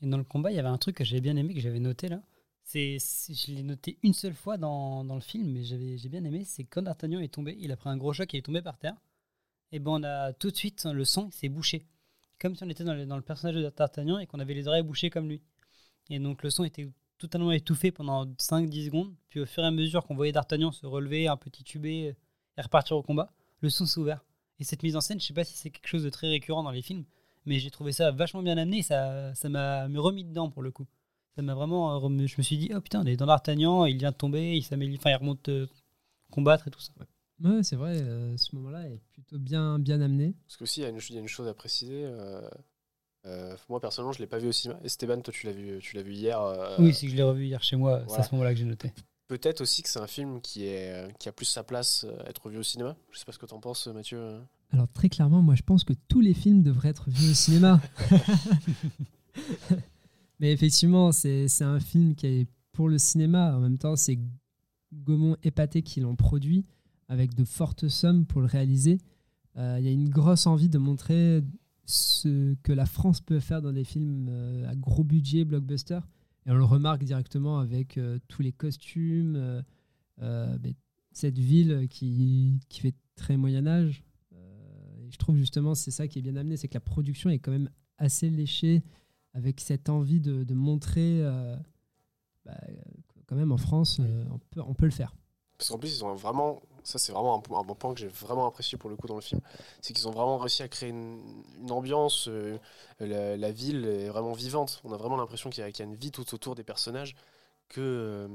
[0.00, 1.80] Et dans le combat, il y avait un truc que j'avais bien aimé, que j'avais
[1.80, 2.22] noté là.
[2.64, 6.24] C'est, je l'ai noté une seule fois dans, dans le film, mais j'avais, j'ai bien
[6.24, 6.44] aimé.
[6.44, 8.78] C'est quand D'Artagnan est tombé, il a pris un gros choc il est tombé par
[8.78, 8.94] terre.
[9.72, 11.86] Et ben on a tout de suite le sang s'est bouché,
[12.38, 14.68] comme si on était dans le, dans le personnage de D'Artagnan et qu'on avait les
[14.68, 15.42] oreilles bouchées comme lui.
[16.10, 16.88] Et donc le son était
[17.18, 19.14] totalement étouffé pendant 5-10 secondes.
[19.28, 22.14] Puis au fur et à mesure qu'on voyait D'Artagnan se relever, un petit tubé
[22.56, 24.24] et repartir au combat, le son s'est ouvert.
[24.58, 26.62] Et cette mise en scène, je sais pas si c'est quelque chose de très récurrent
[26.62, 27.04] dans les films,
[27.46, 28.82] mais j'ai trouvé ça vachement bien amené.
[28.82, 30.86] Ça, ça m'a remis dedans pour le coup.
[31.36, 31.98] Ça m'a vraiment.
[31.98, 34.56] remis- Je me suis dit, oh putain, on est dans D'Artagnan, il vient de tomber,
[34.56, 35.66] il s'améliore, enfin il remonte euh,
[36.30, 36.92] combattre et tout ça.
[37.42, 40.34] Ouais, c'est vrai, euh, ce moment-là est plutôt bien, bien amené.
[40.46, 42.04] Parce qu'aussi, il y, a une- il y a une chose à préciser.
[42.04, 42.40] euh,
[43.26, 44.78] euh, moi, personnellement, je l'ai pas vu au cinéma.
[44.84, 46.40] Esteban, toi, tu l'as vu, tu l'as vu hier.
[46.40, 48.58] euh, oui, c'est que je l'ai revu hier chez moi, c'est à ce moment-là que
[48.58, 48.92] j'ai noté.
[49.28, 52.22] Peut-être aussi que c'est un film qui, est, euh, qui a plus sa place euh,
[52.26, 52.94] à être vu au cinéma.
[53.12, 54.40] Je sais pas ce que t'en penses, Mathieu.
[54.72, 57.80] Alors très clairement, moi je pense que tous les films devraient être vus au cinéma.
[60.42, 63.56] Mais effectivement, c'est un film qui est pour le cinéma.
[63.56, 64.18] En même temps, c'est
[64.92, 66.66] Gaumont et Pathé qui l'ont produit
[67.06, 68.98] avec de fortes sommes pour le réaliser.
[69.56, 71.44] Euh, Il y a une grosse envie de montrer
[71.84, 76.00] ce que la France peut faire dans des films euh, à gros budget, blockbuster.
[76.44, 79.62] Et on le remarque directement avec euh, tous les costumes,
[81.12, 84.02] cette ville qui, qui fait très Moyen Âge.
[85.08, 87.52] Je trouve justement c'est ça qui est bien amené, c'est que la production est quand
[87.52, 88.82] même assez léchée
[89.34, 91.56] avec cette envie de, de montrer euh,
[92.44, 92.54] bah,
[93.26, 95.14] quand même en France, euh, on, peut, on peut le faire.
[95.58, 96.60] Parce qu'en plus, ils ont vraiment.
[96.84, 99.20] Ça, c'est vraiment un, bon point que j'ai vraiment apprécié pour le coup dans le
[99.20, 99.40] film.
[99.80, 101.20] C'est qu'ils ont vraiment réussi à créer une,
[101.60, 102.26] une ambiance.
[102.28, 102.58] euh,
[102.98, 104.80] la, la ville est vraiment vivante.
[104.82, 106.64] On a vraiment l'impression qu'il y, a- qu'il y a une vie tout autour des
[106.64, 107.14] personnages.
[107.68, 108.28] Que, euh,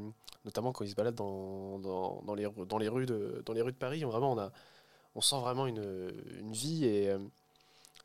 [0.45, 3.53] notamment quand ils se baladent dans, dans, dans les, ru- dans, les rues de, dans
[3.53, 4.51] les rues de Paris, on, vraiment, on, a,
[5.15, 5.83] on sent vraiment une,
[6.39, 6.85] une vie.
[6.85, 7.19] Et, euh,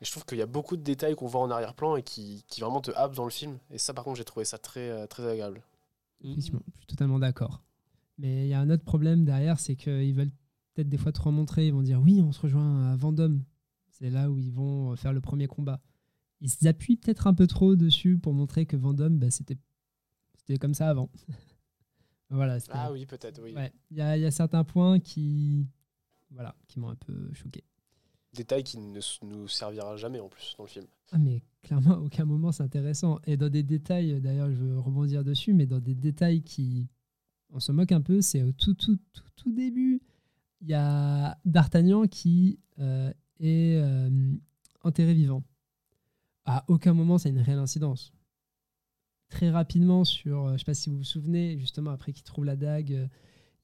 [0.01, 2.43] et je trouve qu'il y a beaucoup de détails qu'on voit en arrière-plan et qui,
[2.47, 3.57] qui vraiment te happent dans le film.
[3.71, 5.61] Et ça, par contre, j'ai trouvé ça très, euh, très agréable.
[6.23, 7.61] Effectivement, je suis totalement d'accord.
[8.17, 10.31] Mais il y a un autre problème derrière, c'est qu'ils veulent
[10.73, 11.67] peut-être des fois trop montrer.
[11.67, 13.43] Ils vont dire oui, on se rejoint à Vendôme.
[13.89, 15.81] C'est là où ils vont faire le premier combat.
[16.41, 19.57] Ils appuient peut-être un peu trop dessus pour montrer que Vendôme, bah, c'était
[20.35, 21.09] c'était comme ça avant.
[22.29, 22.57] voilà.
[22.69, 23.53] Ah oui, peut-être, oui.
[23.53, 25.67] Ouais, il y, a, il y a certains points qui,
[26.31, 27.63] voilà, qui m'ont un peu choqué.
[28.33, 30.85] Détail qui ne nous servira jamais en plus dans le film.
[31.11, 33.19] Ah mais clairement, à aucun moment c'est intéressant.
[33.25, 36.87] Et dans des détails, d'ailleurs, je veux rebondir dessus, mais dans des détails qui,
[37.51, 40.01] on se moque un peu, c'est au tout, tout, tout, tout début,
[40.61, 44.09] il y a D'Artagnan qui euh, est euh,
[44.81, 45.43] enterré vivant.
[46.45, 48.13] À aucun moment, c'est une réelle incidence.
[49.29, 52.45] Très rapidement, sur, euh, je sais pas si vous vous souvenez, justement après qu'il trouve
[52.45, 53.07] la dague, euh,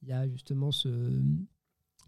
[0.02, 1.22] il y a justement ce,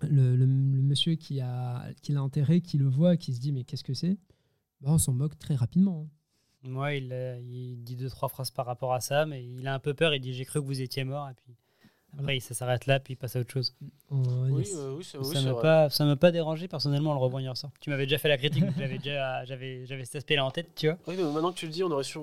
[0.09, 3.51] le, le- le monsieur qui a qui l'a enterré, qui le voit, qui se dit
[3.51, 4.17] mais qu'est-ce que c'est?
[4.81, 6.07] Bah, On s'en moque très rapidement.
[6.07, 6.09] hein.
[6.63, 9.73] Moi, il, euh, il dit deux, trois phrases par rapport à ça, mais il a
[9.73, 10.13] un peu peur.
[10.13, 11.27] Il dit J'ai cru que vous étiez mort.
[11.29, 11.55] Et puis
[12.19, 13.73] après, ça s'arrête là, puis il passe à autre chose.
[14.09, 14.75] Oh, Oui, yes.
[14.75, 17.57] euh, oui, ça c'est m'a pas, ça m'a pas dérangé personnellement en le revoyant hier
[17.57, 17.71] soir.
[17.79, 20.87] Tu m'avais déjà fait la critique, j'avais déjà, j'avais, j'avais cet aspect-là en tête, tu
[20.87, 20.97] vois.
[21.07, 22.19] Oui, mais maintenant que tu le dis, on aurait su.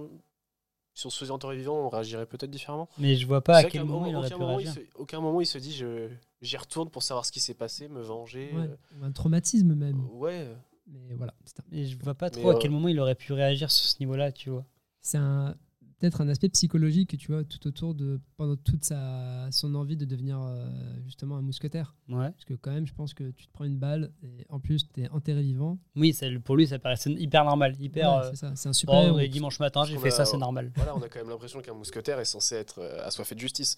[0.94, 2.88] Si on se faisait enterrer vivant, on réagirait peut-être différemment.
[2.98, 4.74] Mais je vois pas à quel moment il aurait aucun pu moment, réagir.
[4.74, 6.08] se- aucun moment il se dit je,
[6.40, 8.52] j'y retourne pour savoir ce qui s'est passé, me venger.
[8.52, 10.06] Ouais, euh, ou un traumatisme même.
[10.12, 10.48] ouais.
[10.90, 11.34] Mais voilà.
[11.70, 13.84] Et je vois pas Mais, trop à euh, quel moment il aurait pu réagir sur
[13.84, 14.64] ce niveau-là, tu vois.
[15.02, 15.54] C'est un
[15.98, 19.96] peut-être un aspect psychologique que tu vois tout autour de pendant toute sa son envie
[19.96, 20.68] de devenir euh,
[21.04, 21.94] justement un mousquetaire.
[22.08, 22.30] Ouais.
[22.30, 24.86] Parce que quand même, je pense que tu te prends une balle et en plus
[24.92, 25.78] tu es enterré vivant.
[25.96, 28.10] Oui, ça, pour lui, ça paraissait hyper normal, hyper.
[28.10, 29.18] Ouais, euh, c'est ça, c'est un super-héros.
[29.18, 30.72] et dimanche matin, j'ai fait ça, c'est normal.
[30.76, 33.76] Voilà, on a quand même l'impression qu'un mousquetaire est censé être euh, assoiffé de justice.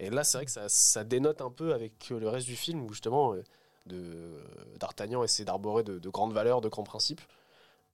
[0.00, 2.56] Et là, c'est vrai que ça, ça dénote un peu avec euh, le reste du
[2.56, 3.42] film où justement euh,
[3.86, 4.36] de,
[4.78, 7.20] D'Artagnan essaie d'arborer de, de grandes valeurs, de grands principes.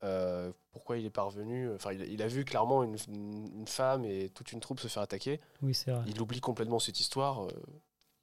[0.05, 4.29] Euh, pourquoi il est parvenu Enfin, il, il a vu clairement une, une femme et
[4.31, 5.41] toute une troupe se faire attaquer.
[5.63, 6.05] Oui, c'est vrai.
[6.07, 7.49] Il oublie complètement cette histoire.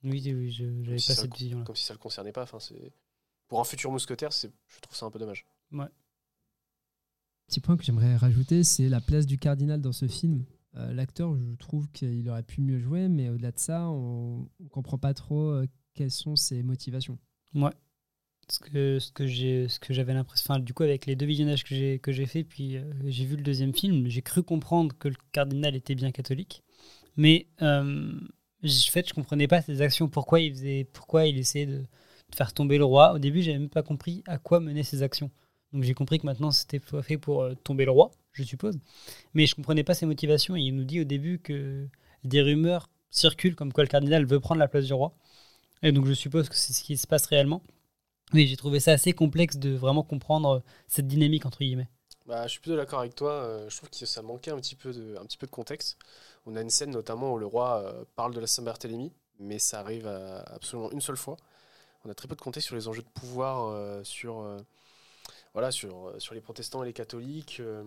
[0.03, 1.65] Oui, oui, j'avais si pas ça cette le- vision-là.
[1.65, 2.43] Comme si ça le concernait pas.
[2.43, 2.93] Enfin, c'est
[3.47, 5.45] pour un futur mousquetaire, c'est, je trouve ça un peu dommage.
[5.71, 5.87] Ouais.
[7.47, 10.45] Petit point que j'aimerais rajouter, c'est la place du cardinal dans ce film.
[10.75, 14.67] Euh, L'acteur, je trouve qu'il aurait pu mieux jouer, mais au-delà de ça, on ne
[14.69, 17.17] comprend pas trop euh, quelles sont ses motivations.
[17.53, 17.71] Ouais.
[18.49, 21.25] Ce que, ce que j'ai ce que j'avais l'impression enfin du coup avec les deux
[21.25, 24.43] visionnages que j'ai que j'ai fait puis euh, j'ai vu le deuxième film j'ai cru
[24.43, 26.61] comprendre que le cardinal était bien catholique
[27.15, 28.19] mais euh,
[28.65, 32.35] en fait je comprenais pas ses actions pourquoi il faisait pourquoi il essayait de, de
[32.35, 35.31] faire tomber le roi au début j'avais même pas compris à quoi menaient ses actions
[35.73, 38.77] donc j'ai compris que maintenant c'était fait pour euh, tomber le roi je suppose
[39.33, 41.87] mais je comprenais pas ses motivations et il nous dit au début que
[42.23, 45.13] des rumeurs circulent comme quoi le cardinal veut prendre la place du roi
[45.81, 47.61] et donc je suppose que c'est ce qui se passe réellement
[48.33, 51.87] oui, j'ai trouvé ça assez complexe de vraiment comprendre cette dynamique entre guillemets.
[52.25, 53.31] Bah, je suis plutôt d'accord avec toi.
[53.31, 55.97] euh, je trouve que ça manquait un petit, peu de, un petit peu de contexte.
[56.47, 59.79] On a une scène notamment où le roi euh, parle de la Saint-Barthélemy, mais ça
[59.81, 61.37] arrive absolument une seule fois.
[62.05, 64.57] On a très peu de contexte sur les enjeux de pouvoir, euh, sur, euh,
[65.53, 67.57] voilà, sur, euh, sur les protestants et les catholiques.
[67.59, 67.83] euh.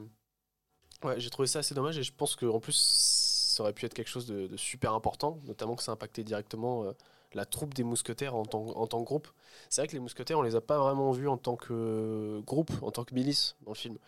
[1.03, 3.95] Ouais, j'ai trouvé ça assez dommage et je pense qu'en plus, ça aurait pu être
[3.95, 6.93] quelque chose de, super important, notamment que ça impactait directement euh,
[7.35, 9.29] la troupe des mousquetaires en tant, en tant que groupe.
[9.69, 12.71] C'est vrai que les mousquetaires, on les a pas vraiment vus en tant que groupe,
[12.83, 13.99] en tant que milice dans le film.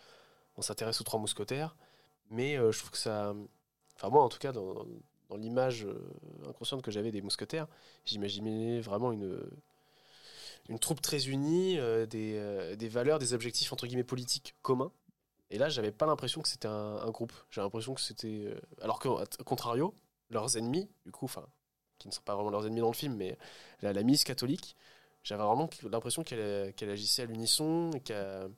[0.57, 1.75] On s'intéresse aux trois mousquetaires,
[2.31, 3.33] mais je trouve que ça.
[3.95, 4.85] Enfin, moi, en tout cas, dans,
[5.29, 5.87] dans l'image
[6.47, 7.67] inconsciente que j'avais des mousquetaires,
[8.05, 9.39] j'imaginais vraiment une,
[10.69, 14.91] une troupe très unie, euh, des, euh, des valeurs, des objectifs entre guillemets politiques communs.
[15.51, 17.33] Et là, j'avais pas l'impression que c'était un, un groupe.
[17.49, 18.45] J'ai l'impression que c'était.
[18.45, 19.93] euh, alors qu'au à contrario,
[20.29, 21.45] leurs ennemis, du coup, enfin,
[21.97, 23.35] qui ne sont pas vraiment leurs ennemis dans le film, mais
[23.81, 24.75] la, la milice catholique,
[25.23, 28.51] j'avais vraiment l'impression qu'elle qu'elle agissait à l'unisson, et qu'elle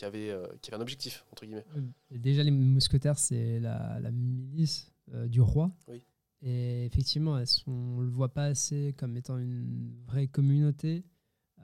[0.00, 1.64] y avait, euh, avait un objectif, entre guillemets.
[2.10, 5.70] Et Déjà, les mousquetaires, c'est la, la milice euh, du roi.
[5.86, 6.02] Oui.
[6.44, 11.04] Et effectivement, elles sont- on ne le voit pas assez comme étant une vraie communauté.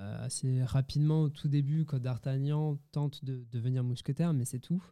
[0.00, 4.82] Euh, assez rapidement, au tout début, quand D'Artagnan tente de devenir mousquetaire, mais c'est tout.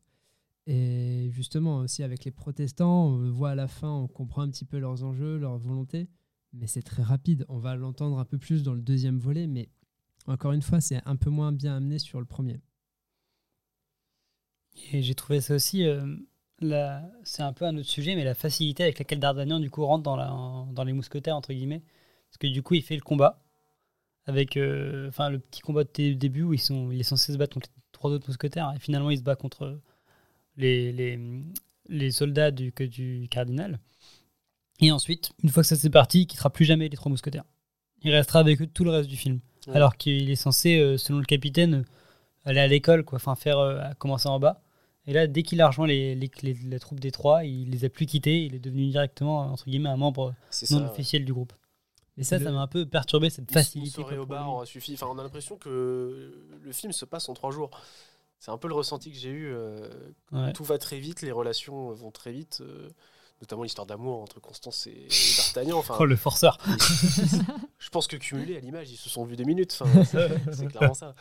[0.67, 4.51] Et justement, aussi avec les protestants, on le voit à la fin, on comprend un
[4.51, 6.09] petit peu leurs enjeux, leurs volontés,
[6.53, 7.45] mais c'est très rapide.
[7.49, 9.69] On va l'entendre un peu plus dans le deuxième volet, mais
[10.27, 12.61] encore une fois, c'est un peu moins bien amené sur le premier.
[14.93, 16.17] Et j'ai trouvé ça aussi, euh,
[17.23, 20.03] c'est un peu un autre sujet, mais la facilité avec laquelle D'Artagnan du coup rentre
[20.03, 20.29] dans, la,
[20.73, 21.85] dans les mousquetaires entre guillemets,
[22.29, 23.46] parce que du coup il fait le combat
[24.27, 27.33] avec, euh, enfin le petit combat de dé- début où ils sont, il est censé
[27.33, 29.79] se battre contre les trois autres mousquetaires et finalement il se bat contre
[30.57, 31.19] les, les,
[31.89, 33.79] les soldats du, du cardinal.
[34.81, 37.45] Et ensuite, une fois que ça c'est parti, il quittera plus jamais les trois mousquetaires.
[38.03, 39.75] Il restera avec eux tout le reste du film, Ouais.
[39.75, 41.85] alors qu'il est censé, euh, selon le capitaine,
[42.45, 44.63] aller à l'école, quoi, enfin faire euh, commencer en bas.
[45.09, 47.85] Et là, dès qu'il a rejoint les, les, les- la troupe des trois, il les
[47.85, 51.33] a plus quittés, il est devenu directement, entre guillemets, un membre non ça, officiel du
[51.33, 51.53] groupe.
[52.19, 53.91] Et ça, ça m'a un peu perturbé, cette Une facilité.
[53.91, 54.51] soirée quoi, au bar lui.
[54.53, 54.95] aura suffi.
[54.95, 57.71] Enfin, on a l'impression que le film se passe en trois jours.
[58.39, 59.53] C'est un peu le ressenti que j'ai eu.
[59.53, 59.89] euh,
[60.33, 60.53] Ouais.
[60.53, 62.59] Tout va très vite, les relations vont très vite.
[62.63, 62.89] euh,
[63.43, 65.77] notamment l'histoire d'amour entre Constance et, et D'Artagnan.
[65.79, 66.57] Enfin, Oh, le forceur.
[67.79, 69.77] Je pense que cumulé à l'image, ils se sont vus des minutes.
[69.79, 70.05] Enfin,
[70.53, 71.15] c'est clairement ça.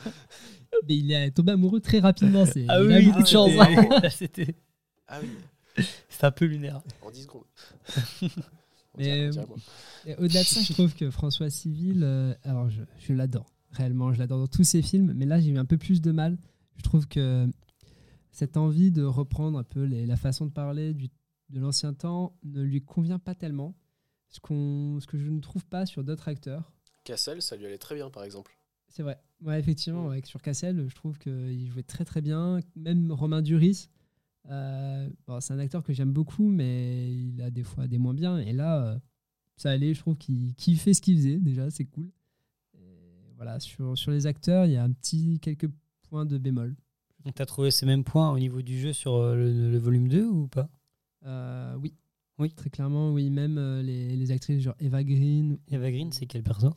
[0.87, 2.45] Mais il est tombé amoureux très rapidement.
[2.45, 3.51] C'est, Ah il oui, a oui, beaucoup de chance.
[3.51, 4.55] c'était- là, c'était.
[5.09, 5.85] Ah oui.
[6.07, 6.81] C'est un peu lunaire.
[7.01, 7.43] En 10 secondes.
[8.97, 9.29] Mais
[10.07, 14.13] euh, au-delà de ça, je trouve que François Civil, euh, alors je, je l'adore, réellement,
[14.13, 16.37] je l'adore dans tous ses films, mais là j'ai eu un peu plus de mal.
[16.77, 17.47] Je trouve que
[18.31, 21.07] cette envie de reprendre un peu les- la façon de parler du,
[21.49, 23.75] de l'ancien temps ne lui convient pas tellement,
[24.29, 26.73] ce, qu'on, ce que je ne trouve pas sur d'autres acteurs.
[27.05, 28.57] Cassel, ça lui allait très bien, par exemple.
[28.89, 29.19] C'est vrai.
[29.41, 32.59] Ouais, effectivement, ouais, sur Cassel, je trouve qu'il jouait très très bien.
[32.75, 33.89] Même Romain Duris,
[34.49, 38.13] euh, bon, c'est un acteur que j'aime beaucoup, mais il a des fois des moins
[38.13, 38.37] bien.
[38.37, 38.99] Et là, euh,
[39.57, 42.11] ça allait, je trouve qu'il fait ce qu'il faisait, déjà, c'est cool.
[42.75, 45.69] Et voilà, sur, sur les acteurs, il y a un petit quelques
[46.03, 46.75] points de bémol.
[47.23, 50.07] Donc, t'as trouvé ces mêmes points au niveau du jeu sur euh, le, le volume
[50.07, 50.69] 2 ou pas?
[51.25, 51.93] Euh, oui.
[52.37, 52.51] Oui.
[52.51, 53.29] Très clairement, oui.
[53.29, 55.57] Même les, les actrices, genre Eva Green.
[55.69, 56.73] Eva Green, c'est quel perso?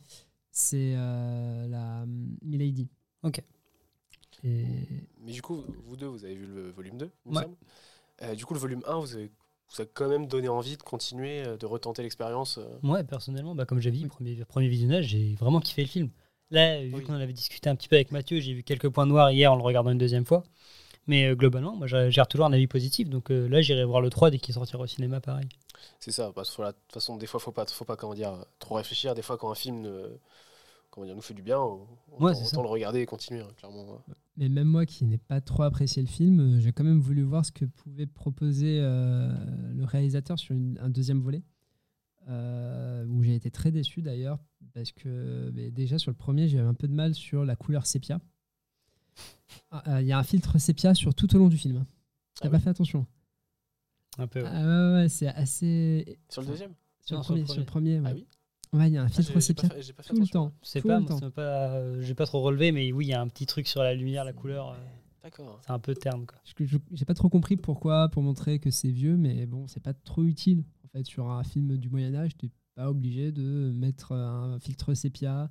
[0.51, 2.89] C'est la hum, Milady.
[3.23, 3.43] Ok.
[4.43, 4.63] Et
[5.21, 7.45] Mais du coup, vous deux, vous avez vu le volume 2, il me Ouais.
[8.21, 9.31] Euh, du coup, le volume 1, vous avez,
[9.71, 12.57] vous a quand même donné envie de continuer, euh, de retenter l'expérience.
[12.57, 12.65] euh.
[12.81, 16.09] Moi, personnellement, bah, comme j'ai dit, premier, premier visionnage, j'ai vraiment kiffé le film.
[16.51, 17.03] Là, vu Oui.
[17.03, 19.53] qu'on en avait discuté un petit peu avec Mathieu, j'ai vu quelques points noirs hier
[19.53, 20.43] en le regardant une deuxième fois.
[21.07, 23.09] Mais euh, globalement, moi, j'ai toujours un avis positif.
[23.09, 25.47] Donc euh, là, j'irai voir le 3 dès qu'il sortira au cinéma, pareil.
[25.99, 28.13] C'est ça, parce que voilà, de toute façon, des fois, faut pas, faut pas comment
[28.13, 29.15] dire, trop réfléchir.
[29.15, 30.17] Des fois, quand un film ne-
[30.89, 31.87] comment dire, nous fait du bien, on,
[32.19, 33.85] Ouais, le regarder et continuer, hein, clairement.
[33.91, 33.99] ouais.
[34.37, 37.23] Mais même moi qui n'ai pas trop apprécié le film, euh, j'ai quand même voulu
[37.23, 39.33] voir ce que pouvait proposer euh,
[39.73, 41.43] le réalisateur sur une- un deuxième volet.
[42.27, 44.37] euh, où j'ai été très déçu d'ailleurs,
[44.75, 47.55] parce que mais déjà sur le premier, j'ai eu un peu de mal sur la
[47.55, 48.19] couleur sépia.
[49.71, 51.85] Ah, euh, Il y a un filtre sépia sur tout au long du film.
[52.39, 52.63] T'as Ah pas oui.
[52.63, 53.07] fait attention
[54.19, 54.43] Un peu.
[54.43, 54.49] ouais.
[54.51, 56.19] Ah ouais, ouais, c'est assez.
[56.29, 56.73] Sur le deuxième?
[57.03, 57.95] Sur Non, le sur le premier, sur le premier.
[57.99, 58.09] premier.
[58.09, 58.27] Ah oui
[58.71, 59.65] Ouais, il y a un Ah, filtre fait tout
[60.19, 60.53] le temps.
[60.61, 61.01] C'est pas,
[61.33, 63.81] pas, euh, j'ai pas trop relevé, mais oui, il y a un petit truc sur
[63.81, 64.71] la lumière, la couleur.
[64.71, 64.75] euh,
[65.23, 65.59] D'accord.
[65.65, 66.37] c'est un peu terne, quoi.
[66.91, 70.23] J'ai pas trop compris pourquoi, pour montrer que c'est vieux, mais bon, c'est pas trop
[70.23, 70.63] utile.
[70.85, 75.49] En fait, sur un film du Moyen-Âge, t'es pas obligé de mettre un filtre sépia,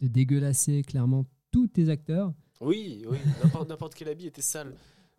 [0.00, 2.32] de dégueulasser clairement tous tes acteurs.
[2.60, 3.18] Oui, oui,
[3.68, 4.74] n'importe quel habit était sale.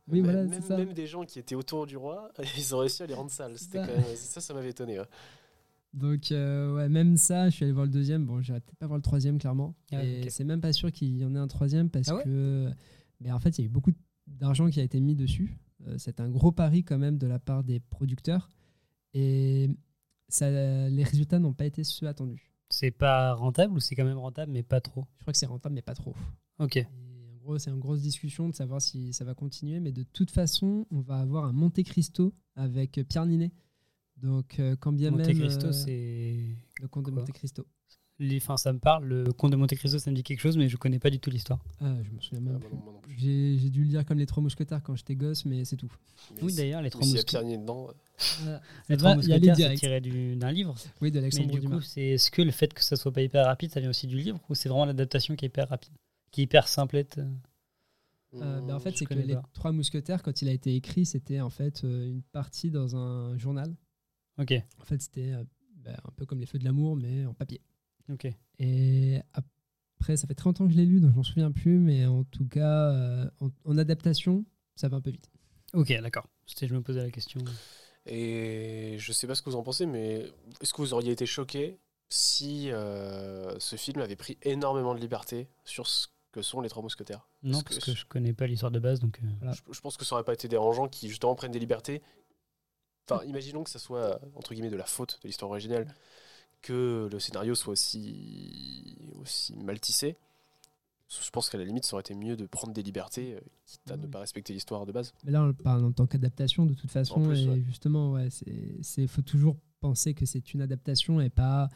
[0.08, 0.78] Oui, même, voilà, même, c'est ça.
[0.78, 3.58] même des gens qui étaient autour du roi, ils ont réussi à les rendre sales.
[3.58, 3.88] C'était Ça.
[3.88, 5.00] quand même, ça, ça m'avait étonné.
[5.00, 5.06] ouais.
[5.94, 8.26] Donc, euh, ouais, même ça, je suis allé voir le deuxième.
[8.26, 9.76] Bon, j'irai peut-être pas voir le troisième, clairement.
[9.92, 10.28] Ah, et ok.
[10.30, 12.72] c'est même pas sûr qu'il y en ait un troisième parce Ah ouais que.
[13.22, 13.92] Mais en fait, il y a eu beaucoup
[14.28, 15.58] d'argent qui a été mis dessus.
[15.88, 18.50] Euh, c'est un gros pari quand même de la part des producteurs.
[19.14, 19.70] Et
[20.28, 20.50] ça,
[20.90, 22.52] les résultats n'ont pas été ceux attendus.
[22.70, 25.08] C'est pas rentable ou c'est quand même rentable, mais pas trop?
[25.18, 26.16] Je crois que c'est rentable, mais pas trop.
[26.60, 26.78] Ok.
[26.78, 26.86] Et
[27.34, 29.80] en gros, c'est une grosse discussion de savoir si ça va continuer.
[29.80, 33.52] Mais de toute façon, on va avoir un Monte Cristo avec Pierre Ninet
[34.22, 35.36] Donc, euh, quand bien Monte même.
[35.38, 36.40] Cristo, euh, c'est.
[36.82, 37.66] Le Comte de Monte Cristo.
[38.22, 39.06] Les- Enfin, ça me parle.
[39.06, 41.20] Le Comte de Monte Cristo, ça me dit quelque chose, mais je connais pas du
[41.20, 41.64] tout l'histoire.
[41.80, 43.16] Ah, je me souviens même plus.
[43.18, 45.90] J'ai j'ai dû le lire comme les Trois Mousquetaires quand j'étais gosse, mais c'est tout.
[46.42, 47.40] Oui, d'ailleurs, les Mais Trois s'il y a Mousquetaires.
[47.42, 47.88] Pierre Ninet dedans.
[47.90, 47.94] euh,
[48.42, 48.62] Voilà.
[48.90, 49.80] Les Trois y Mousquetaires, c'est direct.
[49.80, 50.76] tiré du- d'un livre.
[51.00, 51.76] Oui, de Mais Alexandre du Dumas.
[51.78, 54.06] coup, c'est est-ce que le fait que ça soit pas hyper rapide, ça vient aussi
[54.08, 55.94] du livre ou c'est vraiment l'adaptation qui est hyper rapide,
[56.32, 57.30] qui est hyper simplette euh
[58.36, 59.36] Euh, bah, en fait, Je c'est que les.
[59.54, 63.36] Trois Mousquetaires, quand il a été écrit, c'était en fait euh, une partie dans un
[63.40, 63.74] journal.
[64.40, 64.54] Ok.
[64.82, 65.44] En fait, c'était euh,
[65.76, 67.62] bah, un peu comme les Feux de l'amour, mais en papier.
[68.12, 68.28] Ok.
[68.60, 71.78] Et après, ça fait très longtemps que je l'ai lu, donc je m'en souviens plus,
[71.78, 75.30] mais en tout cas, euh, en, en adaptation, ça va un peu vite.
[75.74, 76.28] Ok, d'accord.
[76.48, 77.42] C'était, je me posais la question.
[78.06, 80.32] Et je sais pas ce que vous en pensez, mais
[80.62, 81.78] est-ce que vous auriez été choqué
[82.10, 86.82] si euh, ce film avait pris énormément de liberté sur ce que sont les Trois
[86.82, 87.28] Mousquetaires?
[87.44, 89.20] Non, parce que je connais pas l'histoire de base, donc.
[89.44, 92.02] euh, je, je pense que ça aurait pas été dérangeant qu'ils justement prennent des libertés.
[93.10, 95.88] Enfin, imaginons que ça soit entre guillemets de la faute de l'histoire originelle,
[96.62, 100.18] que le scénario soit aussi aussi mal tissé.
[101.10, 103.90] Je pense qu'à la limite, ça aurait été mieux de prendre des libertés, euh, quitte
[103.90, 105.12] à ne pas respecter l'histoire de base.
[105.24, 107.20] Mais là, on le parle en tant qu'adaptation, de toute façon.
[107.24, 107.64] Plus, et ouais.
[107.66, 111.70] justement, ouais, c'est, faut toujours penser que c'est une adaptation et pas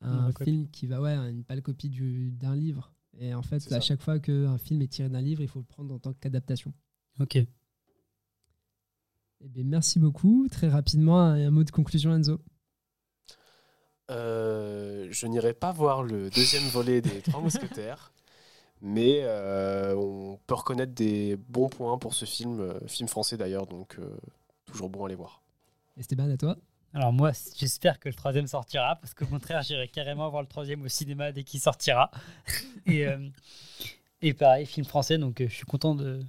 [0.00, 0.50] un copie.
[0.50, 2.92] film qui va, ouais, une pâle copie du, d'un livre.
[3.18, 3.80] Et en fait, à ça.
[3.80, 6.72] chaque fois qu'un film est tiré d'un livre, il faut le prendre en tant qu'adaptation.
[7.20, 7.38] Ok.
[9.42, 10.46] Eh bien, merci beaucoup.
[10.50, 12.40] Très rapidement, un, mot de conclusion, Enzo.
[14.10, 18.12] Euh, je n'irai pas voir le deuxième volet des Trois Mousquetaires,
[18.82, 23.66] mais euh, on peut reconnaître des bons points pour ce film, euh, film français d'ailleurs,
[23.66, 24.16] donc euh,
[24.66, 25.42] toujours bon à aller voir.
[25.96, 26.56] Esteban, à toi.
[26.92, 30.82] Alors moi, j'espère que le troisième sortira, parce qu'au contraire, j'irai carrément voir le troisième
[30.82, 32.10] au cinéma dès qu'il sortira.
[32.86, 33.28] et, euh,
[34.22, 36.20] et pareil, film français, donc euh, je suis content de,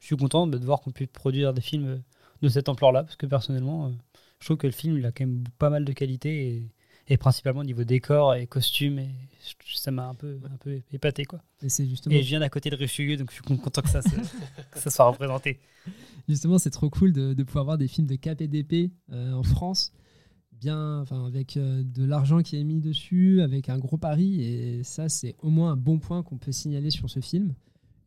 [0.00, 1.98] je suis content de voir qu'on puisse produire des films euh,
[2.42, 3.90] de cette ampleur-là, parce que personnellement, euh,
[4.40, 6.70] je trouve que le film, il a quand même pas mal de qualité, et,
[7.08, 9.10] et principalement au niveau décor et costumes, et
[9.64, 11.42] je- ça m'a un peu, un peu épaté, quoi.
[11.62, 12.14] Et c'est justement.
[12.14, 14.08] Et je viens d'à côté de Richelieu, donc je suis content que ça, se-
[14.72, 15.60] que ça soit représenté.
[16.28, 19.92] Justement, c'est trop cool de, de pouvoir voir des films de KPDP euh, en France,
[20.52, 24.42] bien, enfin, avec euh, de l'argent qui est mis dessus, avec un gros pari.
[24.42, 27.54] Et ça, c'est au moins un bon point qu'on peut signaler sur ce film.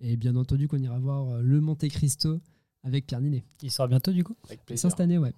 [0.01, 2.41] Et bien entendu, qu'on ira voir euh, Le Monte Cristo
[2.83, 3.43] avec Pierre Ninet.
[3.61, 4.89] Il sort bientôt, du coup Avec Il plaisir.
[4.89, 5.33] cette année, ouais.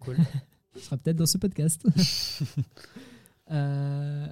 [0.00, 0.16] Cool.
[0.74, 1.86] Ce sera peut-être dans ce podcast.
[3.50, 4.26] Euh,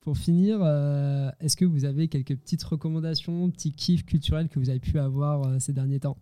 [0.00, 4.70] pour finir, euh, est-ce que vous avez quelques petites recommandations, petits kiffs culturels que vous
[4.70, 6.16] avez pu avoir euh, ces derniers temps?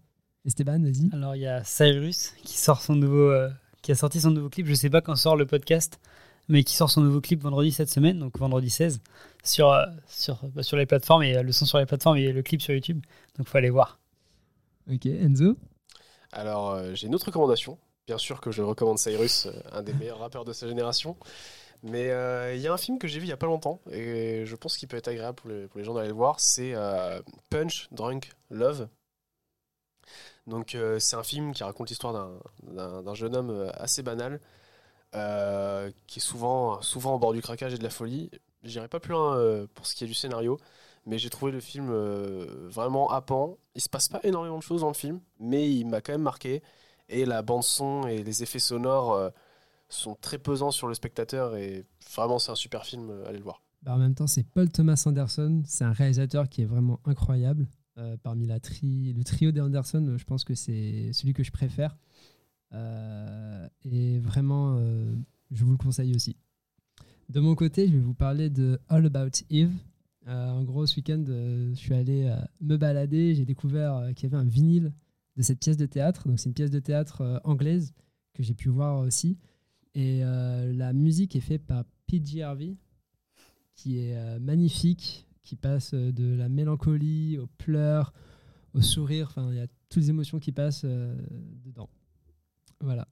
[0.45, 1.09] Esteban, vas-y.
[1.13, 3.49] Alors il y a Cyrus qui sort son nouveau, euh,
[3.81, 4.67] qui a sorti son nouveau clip.
[4.67, 5.99] Je sais pas quand sort le podcast,
[6.49, 9.01] mais qui sort son nouveau clip vendredi cette semaine, donc vendredi 16,
[9.43, 12.31] sur euh, sur bah, sur les plateformes et euh, le son sur les plateformes et
[12.31, 13.03] le clip sur YouTube.
[13.39, 13.99] Donc faut aller voir.
[14.91, 15.57] Ok, Enzo
[16.32, 17.78] Alors, euh, j'ai une autre recommandation.
[18.07, 21.16] Bien sûr que je recommande Cyrus, euh, un des meilleurs rappeurs de sa génération.
[21.82, 23.80] Mais euh, il y a un film que j'ai vu il y a pas longtemps
[23.91, 26.41] et je pense qu'il peut être agréable pour les, pour les gens d'aller le voir.
[26.41, 26.74] C'est
[27.51, 28.89] Punch Drunk Love.
[30.47, 32.12] Donc, c'est un film qui raconte l'histoire
[32.62, 34.41] d'un- jeune homme assez banal
[35.12, 38.30] qui est souvent, souvent au bord du craquage et de la folie.
[38.62, 40.59] J'irai pas plus loin pour ce qui est du scénario,
[41.07, 43.59] mais j'ai trouvé le film euh, vraiment happant.
[43.75, 46.23] Il se passe pas énormément de choses dans le film, mais il m'a quand même
[46.23, 46.63] marqué.
[47.09, 49.31] Et la bande son et les effets sonores euh,
[49.89, 51.85] sont très pesants sur le spectateur et
[52.15, 53.11] vraiment c'est un super film.
[53.11, 53.63] euh, allez le voir.
[53.83, 55.63] Bah, en même temps, c'est Paul Thomas Anderson.
[55.67, 57.67] C'est un réalisateur qui est vraiment incroyable.
[58.25, 61.53] Parmi la tri le trio des Anderson, euh, je pense que c'est celui que je
[61.53, 61.97] préfère.
[63.85, 64.81] Et vraiment,
[65.53, 66.37] je vous le conseille aussi.
[67.29, 69.71] De mon côté, je vais vous parler de All About Eve.
[70.27, 73.35] Euh, en gros, ce week-end, euh, je suis allé euh, me balader.
[73.35, 74.93] J'ai découvert euh, qu'il y avait un vinyle
[75.37, 76.27] de cette pièce de théâtre.
[76.29, 77.93] Donc, c'est une pièce de théâtre anglaise
[78.33, 79.39] que j'ai pu voir aussi.
[79.97, 82.43] Et la musique est faite par P.G.
[82.43, 82.77] Harvey,
[83.75, 88.12] qui est magnifique, qui passe de la mélancolie aux pleurs,
[88.75, 89.27] au sourire.
[89.29, 91.89] Enfin, il y a toutes les émotions qui passent dedans.
[92.81, 93.09] Voilà.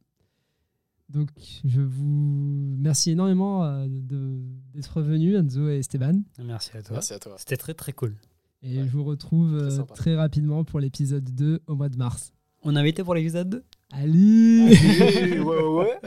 [1.08, 1.28] Donc,
[1.64, 4.40] je vous remercie énormément euh, de-
[4.74, 6.22] d'être revenus, Enzo et Esteban.
[6.42, 6.94] Merci à toi.
[6.94, 7.34] Merci à toi.
[7.38, 8.14] C'était très très cool.
[8.62, 12.32] Et je vous retrouve euh, très rapidement pour l'épisode 2 au mois de mars.
[12.62, 16.00] On a invité pour l'épisode 2 Allez, Allez, ouais, ouais.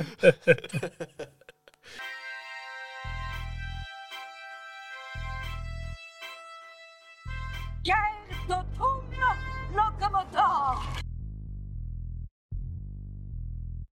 [8.47, 10.81] De locomotor